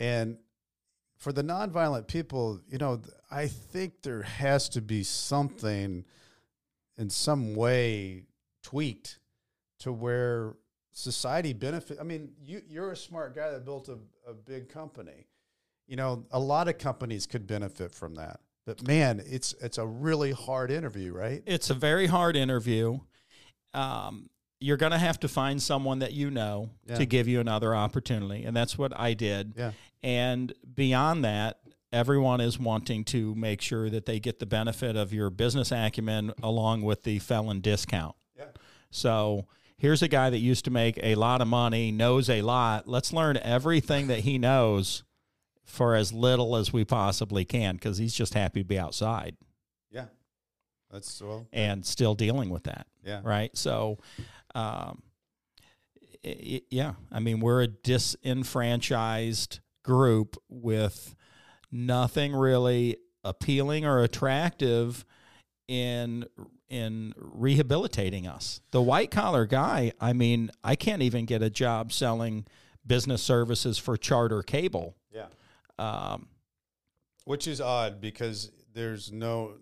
[0.00, 0.38] and
[1.18, 6.06] for the non-violent people, you know, I think there has to be something
[6.98, 8.24] in some way
[8.62, 9.18] tweaked
[9.80, 10.54] to where
[10.92, 11.98] society benefit.
[12.00, 15.26] I mean, you you're a smart guy that built a, a big company
[15.86, 18.40] you know, a lot of companies could benefit from that.
[18.66, 21.42] But man, it's it's a really hard interview, right?
[21.46, 22.98] It's a very hard interview.
[23.74, 24.30] Um,
[24.60, 26.96] you're going to have to find someone that you know yeah.
[26.96, 29.52] to give you another opportunity, and that's what I did.
[29.56, 29.72] Yeah.
[30.02, 31.58] And beyond that,
[31.94, 36.32] everyone is wanting to make sure that they get the benefit of your business acumen
[36.42, 38.16] along with the felon discount.
[38.36, 38.46] Yeah.
[38.90, 39.46] So
[39.78, 42.88] here's a guy that used to make a lot of money, knows a lot.
[42.88, 45.04] Let's learn everything that he knows
[45.64, 49.36] for as little as we possibly can because he's just happy to be outside.
[49.90, 50.06] Yeah.
[50.90, 51.46] That's well.
[51.52, 52.86] And still dealing with that.
[53.04, 53.20] Yeah.
[53.22, 53.56] Right.
[53.56, 53.98] So,
[54.54, 55.02] um,
[56.22, 61.14] it, yeah, I mean, we're a disenfranchised group with
[61.74, 65.04] nothing really appealing or attractive
[65.66, 66.24] in
[66.68, 68.60] in rehabilitating us.
[68.70, 72.46] The white collar guy, I mean, I can't even get a job selling
[72.86, 74.96] business services for charter cable.
[75.12, 75.26] Yeah.
[75.78, 76.28] Um,
[77.24, 79.54] Which is odd because there's no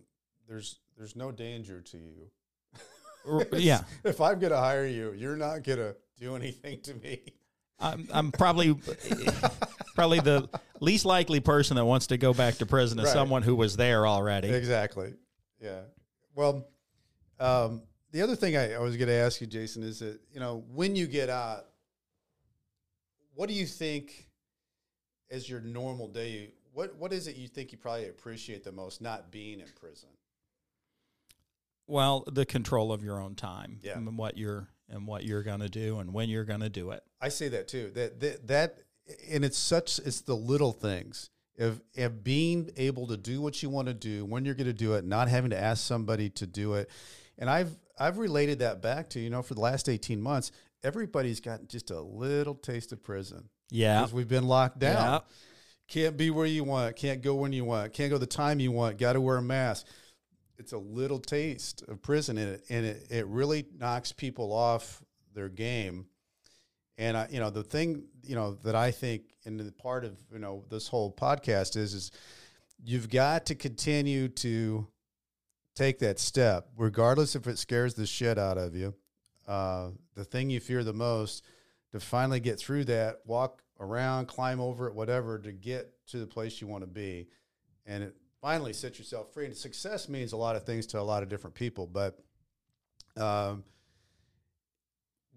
[0.48, 3.46] there's there's no danger to you.
[3.52, 3.82] yeah.
[4.04, 7.20] If I'm going to hire you, you're not going to do anything to me.
[7.78, 8.68] I'm, I'm probably
[9.94, 10.48] probably the
[10.80, 13.12] least likely person that wants to go back to prison is right.
[13.12, 14.48] someone who was there already.
[14.48, 15.14] Exactly.
[15.60, 15.80] Yeah.
[16.34, 16.66] Well,
[17.38, 20.40] um, the other thing I, I was going to ask you, Jason, is that you
[20.40, 21.66] know when you get out,
[23.34, 24.28] what do you think
[25.30, 29.00] as your normal day, what what is it you think you probably appreciate the most
[29.00, 30.10] not being in prison?
[31.86, 33.96] Well, the control of your own time yeah.
[33.96, 36.90] and what you're and what you're going to do and when you're going to do
[36.90, 37.02] it.
[37.20, 37.90] I say that too.
[37.94, 38.78] That, that that
[39.30, 41.30] and it's such it's the little things.
[41.56, 44.72] If if being able to do what you want to do when you're going to
[44.72, 46.88] do it, not having to ask somebody to do it.
[47.38, 50.50] And I've I've related that back to, you know, for the last 18 months,
[50.82, 53.48] everybody's gotten just a little taste of prison.
[53.70, 54.00] Yeah.
[54.00, 54.96] Because we've been locked down.
[54.96, 55.20] Yeah.
[55.88, 56.96] Can't be where you want.
[56.96, 57.92] Can't go when you want.
[57.92, 58.98] Can't go the time you want.
[58.98, 59.86] Got to wear a mask.
[60.58, 65.02] It's a little taste of prison in it, and it, it really knocks people off
[65.34, 66.06] their game.
[66.98, 70.16] And I, you know, the thing, you know, that I think, in the part of
[70.32, 72.10] you know this whole podcast is, is
[72.84, 74.86] you've got to continue to
[75.74, 78.94] take that step, regardless if it scares the shit out of you.
[79.48, 81.44] Uh, the thing you fear the most,
[81.92, 86.26] to finally get through that, walk around, climb over it, whatever, to get to the
[86.26, 87.26] place you want to be,
[87.86, 89.46] and it finally set yourself free.
[89.46, 92.18] And success means a lot of things to a lot of different people, but
[93.16, 93.64] um,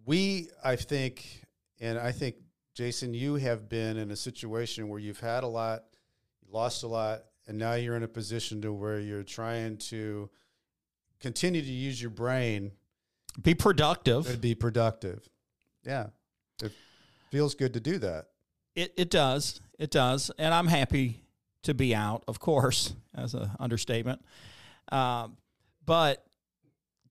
[0.05, 1.44] we, I think,
[1.79, 2.35] and I think
[2.73, 5.83] Jason, you have been in a situation where you've had a lot,
[6.41, 10.29] you lost a lot, and now you're in a position to where you're trying to
[11.19, 12.71] continue to use your brain,
[13.41, 15.27] be productive, be productive.
[15.85, 16.07] Yeah,
[16.61, 16.71] it
[17.31, 18.27] feels good to do that.
[18.75, 19.61] It it does.
[19.79, 20.31] It does.
[20.37, 21.21] And I'm happy
[21.63, 24.23] to be out, of course, as an understatement.
[24.91, 25.29] Uh,
[25.85, 26.25] but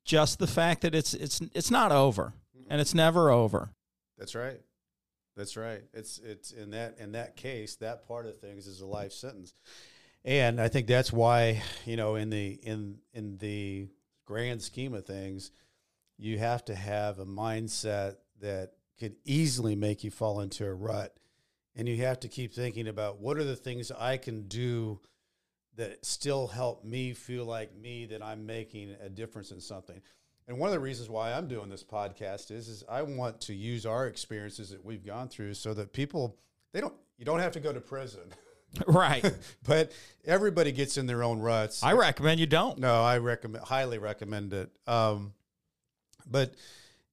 [0.04, 2.32] just the fact that it's it's it's not over
[2.68, 3.70] and it's never over.
[4.18, 4.60] That's right.
[5.36, 5.82] That's right.
[5.92, 9.54] It's it's in that in that case, that part of things is a life sentence.
[10.24, 13.88] And I think that's why, you know, in the in in the
[14.24, 15.50] grand scheme of things,
[16.16, 21.16] you have to have a mindset that could easily make you fall into a rut.
[21.76, 25.00] And you have to keep thinking about what are the things I can do
[25.76, 30.00] that still help me feel like me that I'm making a difference in something.
[30.46, 33.54] And one of the reasons why I'm doing this podcast is is I want to
[33.54, 36.36] use our experiences that we've gone through so that people
[36.72, 38.22] they don't you don't have to go to prison.
[38.88, 39.24] Right.
[39.68, 39.92] but
[40.24, 41.84] everybody gets in their own ruts.
[41.84, 42.76] I recommend you don't.
[42.80, 44.68] No, I recommend highly recommend it.
[44.88, 45.32] Um,
[46.26, 46.54] but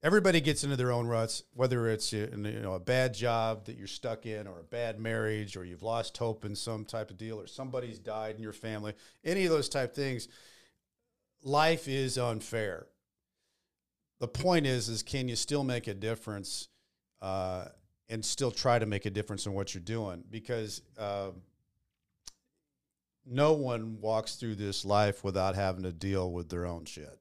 [0.02, 3.86] everybody gets into their own ruts, whether it's you know a bad job that you're
[3.86, 7.40] stuck in, or a bad marriage, or you've lost hope in some type of deal,
[7.40, 8.94] or somebody's died in your family.
[9.24, 10.28] Any of those type things.
[11.44, 12.88] Life is unfair.
[14.22, 16.70] The point is, is can you still make a difference,
[17.24, 17.66] uh,
[18.08, 20.24] and still try to make a difference in what you're doing?
[20.30, 21.32] Because uh,
[23.26, 27.20] no one walks through this life without having to deal with their own shit.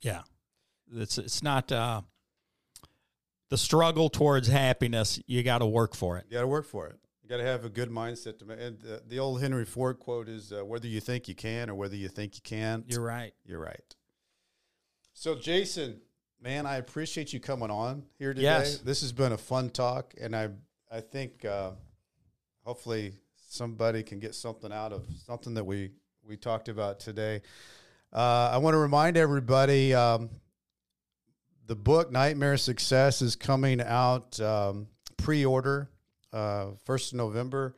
[0.00, 0.22] Yeah.
[0.94, 2.02] It's it's not uh,
[3.50, 5.20] the struggle towards happiness.
[5.26, 6.26] You got to work for it.
[6.28, 7.00] You got to work for it.
[7.22, 8.50] You got to have a good mindset to.
[8.52, 11.74] And uh, the old Henry Ford quote is, uh, "Whether you think you can or
[11.74, 13.34] whether you think you can't, You're right.
[13.44, 13.94] you're right."
[15.12, 16.00] So, Jason,
[16.40, 18.44] man, I appreciate you coming on here today.
[18.44, 18.78] Yes.
[18.78, 20.50] This has been a fun talk, and I
[20.90, 21.72] I think uh,
[22.64, 23.14] hopefully
[23.48, 25.90] somebody can get something out of something that we
[26.26, 27.42] we talked about today.
[28.12, 30.30] Uh, I want to remind everybody um,
[31.66, 34.86] the book Nightmare Success is coming out um,
[35.18, 35.90] pre-order
[36.32, 37.74] uh, first of November.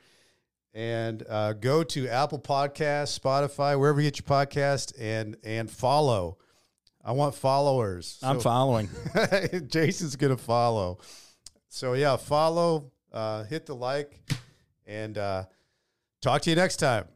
[0.73, 6.39] And uh, go to Apple Podcasts, Spotify, wherever you get your podcast, and and follow.
[7.05, 8.18] I want followers.
[8.22, 8.89] I'm So- following.
[9.68, 10.98] Jason's gonna follow.
[11.68, 14.18] So yeah, follow, uh, hit the like,
[14.86, 15.44] and uh,
[16.20, 17.06] talk to you next time.